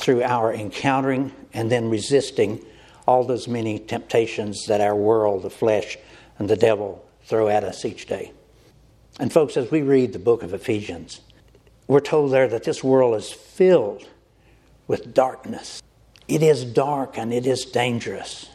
through 0.03 0.23
our 0.25 0.53
encountering 0.53 1.33
and 1.55 1.71
then 1.71 1.89
resisting 1.89 2.61
all 3.07 3.25
those 3.25 3.47
many 3.47 3.79
temptations 3.79 4.67
that 4.67 4.81
our 4.81 4.97
world, 4.97 5.43
the 5.43 5.51
flesh, 5.51 5.97
and 6.39 6.51
the 6.51 6.57
devil 6.57 7.05
throw 7.25 7.49
at 7.49 7.63
us 7.63 7.85
each 7.85 8.07
day. 8.07 8.33
And, 9.21 9.33
folks, 9.33 9.57
as 9.57 9.71
we 9.71 9.83
read 9.83 10.13
the 10.13 10.19
book 10.19 10.43
of 10.43 10.53
Ephesians, 10.53 11.21
we're 11.87 12.01
told 12.01 12.33
there 12.33 12.49
that 12.49 12.65
this 12.65 12.83
world 12.83 13.15
is 13.15 13.31
filled 13.31 14.09
with 14.89 15.15
darkness. 15.15 15.81
It 16.27 16.43
is 16.43 16.65
dark 16.65 17.17
and 17.17 17.33
it 17.33 17.47
is 17.47 17.65
dangerous, 17.65 18.49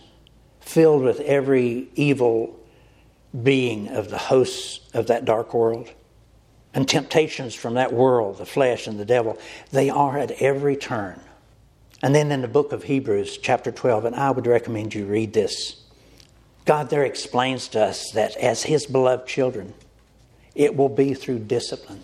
filled 0.60 1.04
with 1.04 1.22
every 1.22 1.88
evil 1.96 2.60
being 3.44 3.88
of 3.88 4.10
the 4.10 4.18
hosts 4.18 4.82
of 4.94 5.08
that 5.08 5.24
dark 5.24 5.54
world 5.54 5.90
and 6.74 6.88
temptations 6.88 7.56
from 7.56 7.76
that 7.76 7.94
world, 7.94 8.38
the 8.38 8.46
flesh 8.46 8.86
and 8.86 9.00
the 9.00 9.06
devil, 9.06 9.38
they 9.72 9.90
are 9.90 10.18
at 10.18 10.32
every 10.42 10.76
turn. 10.76 11.20
And 12.02 12.14
then 12.14 12.32
in 12.32 12.42
the 12.42 12.48
book 12.48 12.72
of 12.72 12.84
Hebrews, 12.84 13.38
chapter 13.38 13.72
12, 13.72 14.06
and 14.06 14.16
I 14.16 14.30
would 14.30 14.46
recommend 14.46 14.94
you 14.94 15.06
read 15.06 15.34
this. 15.34 15.82
God 16.66 16.90
there 16.90 17.04
explains 17.04 17.68
to 17.70 17.84
us 17.84 18.12
that 18.12 18.36
as 18.38 18.64
His 18.64 18.86
beloved 18.86 19.28
children, 19.28 19.74
it 20.54 20.76
will 20.76 20.90
be 20.90 21.14
through 21.14 21.40
discipline 21.40 22.04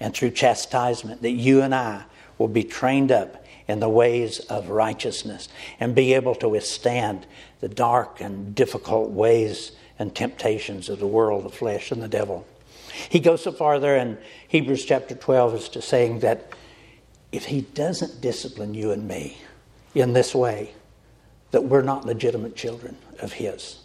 and 0.00 0.14
through 0.14 0.30
chastisement 0.30 1.22
that 1.22 1.32
you 1.32 1.60
and 1.60 1.74
I 1.74 2.04
will 2.38 2.48
be 2.48 2.64
trained 2.64 3.12
up 3.12 3.44
in 3.68 3.80
the 3.80 3.88
ways 3.88 4.38
of 4.40 4.70
righteousness 4.70 5.48
and 5.80 5.94
be 5.94 6.14
able 6.14 6.34
to 6.36 6.48
withstand 6.48 7.26
the 7.60 7.68
dark 7.68 8.20
and 8.20 8.54
difficult 8.54 9.10
ways 9.10 9.72
and 9.98 10.14
temptations 10.14 10.88
of 10.88 10.98
the 10.98 11.06
world, 11.06 11.44
the 11.44 11.50
flesh, 11.50 11.90
and 11.90 12.02
the 12.02 12.08
devil. 12.08 12.46
He 13.08 13.20
goes 13.20 13.42
so 13.42 13.52
far 13.52 13.78
there 13.78 13.96
in 13.96 14.18
Hebrews 14.48 14.84
chapter 14.84 15.14
12 15.14 15.54
as 15.54 15.68
to 15.70 15.82
saying 15.82 16.20
that 16.20 16.52
if 17.32 17.46
he 17.46 17.62
doesn't 17.62 18.20
discipline 18.20 18.74
you 18.74 18.92
and 18.92 19.06
me 19.06 19.38
in 19.94 20.12
this 20.12 20.34
way, 20.34 20.72
that 21.50 21.64
we're 21.64 21.82
not 21.82 22.04
legitimate 22.04 22.56
children 22.56 22.96
of 23.20 23.32
his. 23.32 23.78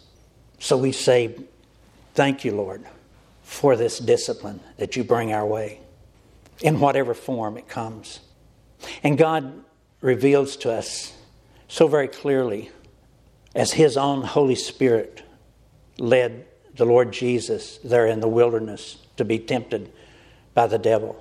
So 0.58 0.76
we 0.76 0.92
say, 0.92 1.34
Thank 2.14 2.44
you, 2.44 2.54
Lord, 2.54 2.84
for 3.42 3.74
this 3.74 3.98
discipline 3.98 4.60
that 4.76 4.96
you 4.96 5.04
bring 5.04 5.32
our 5.32 5.46
way, 5.46 5.80
in 6.60 6.78
whatever 6.78 7.14
form 7.14 7.56
it 7.56 7.68
comes. 7.68 8.20
And 9.02 9.16
God 9.16 9.64
reveals 10.02 10.56
to 10.58 10.72
us 10.72 11.14
so 11.68 11.86
very 11.86 12.08
clearly 12.08 12.70
as 13.54 13.72
His 13.72 13.96
own 13.96 14.22
Holy 14.22 14.54
Spirit 14.54 15.22
led 15.98 16.46
the 16.74 16.84
Lord 16.84 17.12
Jesus 17.12 17.78
there 17.78 18.06
in 18.06 18.20
the 18.20 18.28
wilderness 18.28 18.98
to 19.16 19.24
be 19.24 19.38
tempted 19.38 19.90
by 20.54 20.66
the 20.66 20.78
devil. 20.78 21.16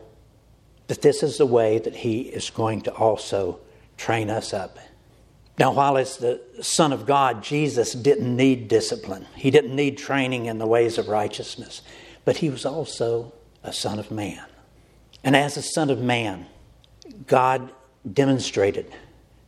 That 0.92 1.02
this 1.02 1.24
is 1.24 1.38
the 1.38 1.46
way 1.46 1.78
that 1.78 1.96
he 1.96 2.24
is 2.24 2.50
going 2.50 2.82
to 2.82 2.92
also 2.92 3.62
train 3.96 4.30
us 4.30 4.54
up. 4.54 4.78
Now, 5.58 5.72
while 5.72 5.98
as 5.98 6.18
the 6.18 6.42
Son 6.60 6.92
of 6.92 7.06
God, 7.06 7.42
Jesus 7.42 7.94
didn't 7.94 8.36
need 8.36 8.68
discipline, 8.68 9.26
he 9.38 9.52
didn't 9.52 9.74
need 9.74 9.98
training 9.98 10.48
in 10.48 10.58
the 10.58 10.68
ways 10.68 10.98
of 10.98 11.08
righteousness, 11.08 11.82
but 12.26 12.36
he 12.36 12.50
was 12.50 12.66
also 12.66 13.32
a 13.64 13.72
Son 13.72 14.00
of 14.00 14.12
Man. 14.12 14.44
And 15.24 15.34
as 15.34 15.56
a 15.56 15.62
Son 15.62 15.90
of 15.90 16.02
Man, 16.02 16.48
God 17.26 17.72
demonstrated 18.12 18.92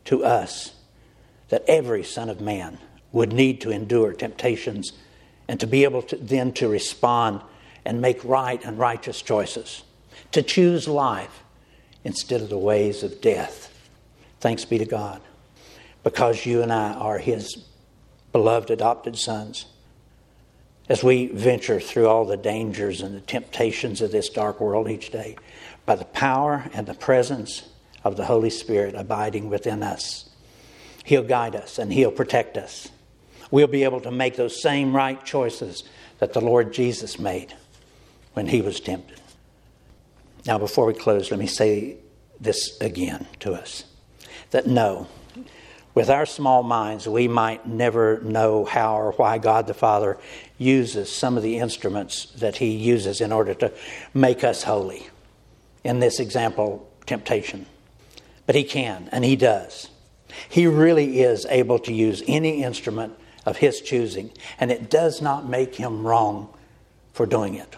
to 0.05 0.23
us 0.23 0.71
that 1.49 1.65
every 1.67 2.05
Son 2.05 2.29
of 2.29 2.39
Man 2.39 2.77
would 3.11 3.33
need 3.33 3.59
to 3.59 3.69
endure 3.69 4.13
temptations 4.13 4.93
and 5.49 5.59
to 5.59 5.67
be 5.67 5.83
able 5.83 6.03
to 6.03 6.15
then 6.15 6.53
to 6.53 6.69
respond 6.69 7.41
and 7.83 7.99
make 7.99 8.23
right 8.23 8.63
and 8.63 8.79
righteous 8.79 9.21
choices, 9.21 9.83
to 10.33 10.41
choose 10.41 10.87
life 10.87 11.43
instead 12.03 12.41
of 12.41 12.49
the 12.49 12.57
ways 12.57 13.03
of 13.03 13.21
death. 13.21 13.89
Thanks 14.39 14.65
be 14.65 14.77
to 14.77 14.85
God. 14.85 15.21
Because 16.03 16.45
you 16.45 16.61
and 16.61 16.71
I 16.71 16.93
are 16.93 17.17
His 17.17 17.63
beloved 18.31 18.69
adopted 18.69 19.17
sons. 19.17 19.65
As 20.89 21.01
we 21.01 21.27
venture 21.27 21.79
through 21.79 22.09
all 22.09 22.25
the 22.25 22.35
dangers 22.35 23.01
and 23.01 23.15
the 23.15 23.21
temptations 23.21 24.01
of 24.01 24.11
this 24.11 24.27
dark 24.27 24.59
world 24.59 24.89
each 24.89 25.11
day, 25.11 25.37
by 25.85 25.95
the 25.95 26.05
power 26.05 26.69
and 26.73 26.85
the 26.85 26.93
presence 26.93 27.63
of 28.03 28.17
the 28.17 28.25
Holy 28.25 28.49
Spirit 28.49 28.95
abiding 28.95 29.49
within 29.49 29.81
us, 29.81 30.29
He'll 31.05 31.23
guide 31.23 31.55
us 31.55 31.79
and 31.79 31.91
He'll 31.93 32.11
protect 32.11 32.57
us 32.57 32.89
we'll 33.53 33.67
be 33.67 33.83
able 33.83 34.01
to 34.01 34.09
make 34.09 34.35
those 34.35 34.59
same 34.59 34.95
right 34.95 35.23
choices 35.23 35.83
that 36.17 36.33
the 36.33 36.41
Lord 36.41 36.73
Jesus 36.73 37.19
made 37.19 37.53
when 38.33 38.47
he 38.47 38.63
was 38.63 38.79
tempted. 38.79 39.21
Now, 40.45 40.57
before 40.57 40.85
we 40.85 40.93
close, 40.93 41.31
let 41.31 41.39
me 41.39 41.47
say 41.47 41.97
this 42.39 42.79
again 42.81 43.27
to 43.39 43.53
us 43.53 43.85
that 44.51 44.67
no, 44.67 45.07
with 45.95 46.09
our 46.09 46.25
small 46.25 46.63
minds, 46.63 47.07
we 47.07 47.27
might 47.27 47.67
never 47.67 48.19
know 48.21 48.65
how 48.65 48.97
or 48.97 49.11
why 49.13 49.37
God 49.37 49.67
the 49.67 49.73
Father 49.73 50.17
uses 50.57 51.11
some 51.11 51.37
of 51.37 51.43
the 51.43 51.57
instruments 51.57 52.25
that 52.37 52.57
He 52.57 52.71
uses 52.71 53.21
in 53.21 53.31
order 53.31 53.53
to 53.55 53.71
make 54.13 54.43
us 54.43 54.63
holy. 54.63 55.07
In 55.83 55.99
this 55.99 56.19
example, 56.19 56.89
temptation. 57.05 57.65
But 58.45 58.55
He 58.55 58.63
can, 58.63 59.09
and 59.11 59.23
He 59.23 59.35
does. 59.35 59.89
He 60.49 60.67
really 60.67 61.21
is 61.21 61.45
able 61.49 61.79
to 61.79 61.93
use 61.93 62.23
any 62.27 62.63
instrument 62.63 63.15
of 63.45 63.57
his 63.57 63.81
choosing, 63.81 64.31
and 64.59 64.71
it 64.71 64.89
does 64.89 65.21
not 65.21 65.47
make 65.47 65.75
him 65.75 66.05
wrong 66.05 66.53
for 67.13 67.25
doing 67.25 67.55
it. 67.55 67.75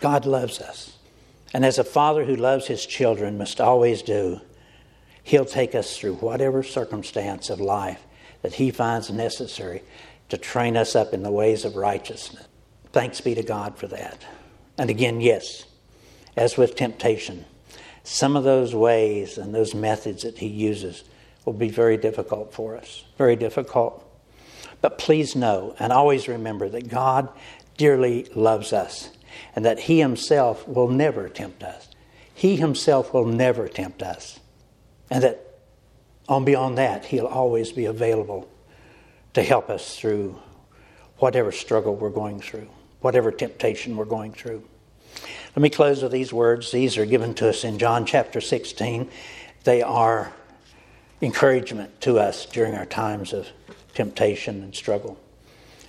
God 0.00 0.26
loves 0.26 0.60
us. 0.60 0.95
And 1.56 1.64
as 1.64 1.78
a 1.78 1.84
father 1.84 2.26
who 2.26 2.36
loves 2.36 2.66
his 2.66 2.84
children 2.84 3.38
must 3.38 3.62
always 3.62 4.02
do, 4.02 4.42
he'll 5.22 5.46
take 5.46 5.74
us 5.74 5.96
through 5.96 6.16
whatever 6.16 6.62
circumstance 6.62 7.48
of 7.48 7.62
life 7.62 8.02
that 8.42 8.52
he 8.52 8.70
finds 8.70 9.08
necessary 9.10 9.82
to 10.28 10.36
train 10.36 10.76
us 10.76 10.94
up 10.94 11.14
in 11.14 11.22
the 11.22 11.30
ways 11.30 11.64
of 11.64 11.74
righteousness. 11.74 12.46
Thanks 12.92 13.22
be 13.22 13.34
to 13.34 13.42
God 13.42 13.78
for 13.78 13.86
that. 13.86 14.22
And 14.76 14.90
again, 14.90 15.22
yes, 15.22 15.64
as 16.36 16.58
with 16.58 16.76
temptation, 16.76 17.46
some 18.04 18.36
of 18.36 18.44
those 18.44 18.74
ways 18.74 19.38
and 19.38 19.54
those 19.54 19.74
methods 19.74 20.24
that 20.24 20.36
he 20.36 20.48
uses 20.48 21.04
will 21.46 21.54
be 21.54 21.70
very 21.70 21.96
difficult 21.96 22.52
for 22.52 22.76
us, 22.76 23.02
very 23.16 23.34
difficult. 23.34 24.06
But 24.82 24.98
please 24.98 25.34
know 25.34 25.74
and 25.78 25.90
always 25.90 26.28
remember 26.28 26.68
that 26.68 26.90
God 26.90 27.30
dearly 27.78 28.28
loves 28.34 28.74
us 28.74 29.08
and 29.54 29.64
that 29.64 29.80
He 29.80 30.00
Himself 30.00 30.66
will 30.66 30.88
never 30.88 31.28
tempt 31.28 31.62
us. 31.62 31.88
He 32.34 32.56
Himself 32.56 33.14
will 33.14 33.26
never 33.26 33.68
tempt 33.68 34.02
us. 34.02 34.40
And 35.10 35.22
that 35.22 35.42
on 36.28 36.44
beyond 36.44 36.78
that, 36.78 37.06
He'll 37.06 37.26
always 37.26 37.72
be 37.72 37.84
available 37.84 38.48
to 39.34 39.42
help 39.42 39.70
us 39.70 39.98
through 39.98 40.40
whatever 41.18 41.52
struggle 41.52 41.94
we're 41.94 42.10
going 42.10 42.40
through, 42.40 42.68
whatever 43.00 43.30
temptation 43.30 43.96
we're 43.96 44.04
going 44.04 44.32
through. 44.32 44.62
Let 45.54 45.62
me 45.62 45.70
close 45.70 46.02
with 46.02 46.12
these 46.12 46.32
words. 46.32 46.70
These 46.72 46.98
are 46.98 47.06
given 47.06 47.34
to 47.34 47.48
us 47.48 47.64
in 47.64 47.78
John 47.78 48.04
chapter 48.04 48.40
16. 48.40 49.08
They 49.64 49.82
are 49.82 50.32
encouragement 51.22 52.00
to 52.02 52.18
us 52.18 52.44
during 52.46 52.74
our 52.74 52.84
times 52.84 53.32
of 53.32 53.48
temptation 53.94 54.62
and 54.62 54.74
struggle. 54.74 55.18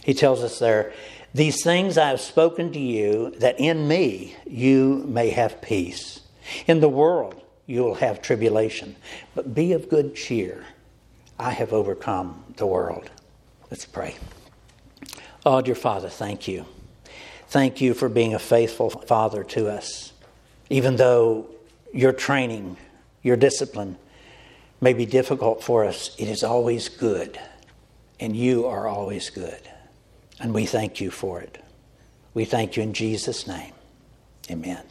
He 0.03 0.13
tells 0.13 0.41
us 0.43 0.59
there, 0.59 0.93
These 1.33 1.63
things 1.63 1.97
I 1.97 2.09
have 2.09 2.21
spoken 2.21 2.71
to 2.71 2.79
you, 2.79 3.31
that 3.39 3.59
in 3.59 3.87
me 3.87 4.35
you 4.45 5.03
may 5.07 5.29
have 5.29 5.61
peace. 5.61 6.21
In 6.65 6.79
the 6.79 6.89
world 6.89 7.41
you 7.65 7.83
will 7.83 7.95
have 7.95 8.21
tribulation, 8.21 8.95
but 9.35 9.53
be 9.53 9.73
of 9.73 9.89
good 9.89 10.15
cheer. 10.15 10.65
I 11.37 11.51
have 11.51 11.73
overcome 11.73 12.43
the 12.55 12.65
world. 12.65 13.09
Let's 13.69 13.85
pray. 13.85 14.15
Oh, 15.45 15.61
dear 15.61 15.75
Father, 15.75 16.09
thank 16.09 16.47
you. 16.47 16.65
Thank 17.49 17.79
you 17.81 17.93
for 17.93 18.09
being 18.09 18.33
a 18.33 18.39
faithful 18.39 18.89
Father 18.89 19.43
to 19.45 19.69
us. 19.69 20.13
Even 20.69 20.95
though 20.95 21.47
your 21.93 22.11
training, 22.11 22.77
your 23.21 23.37
discipline 23.37 23.97
may 24.81 24.93
be 24.93 25.05
difficult 25.05 25.63
for 25.63 25.85
us, 25.85 26.15
it 26.17 26.27
is 26.27 26.43
always 26.43 26.89
good 26.89 27.39
and 28.19 28.35
you 28.35 28.65
are 28.65 28.87
always 28.87 29.29
good. 29.29 29.61
And 30.39 30.53
we 30.53 30.65
thank 30.65 31.01
you 31.01 31.11
for 31.11 31.41
it. 31.41 31.63
We 32.33 32.45
thank 32.45 32.77
you 32.77 32.83
in 32.83 32.93
Jesus' 32.93 33.47
name. 33.47 33.73
Amen. 34.51 34.83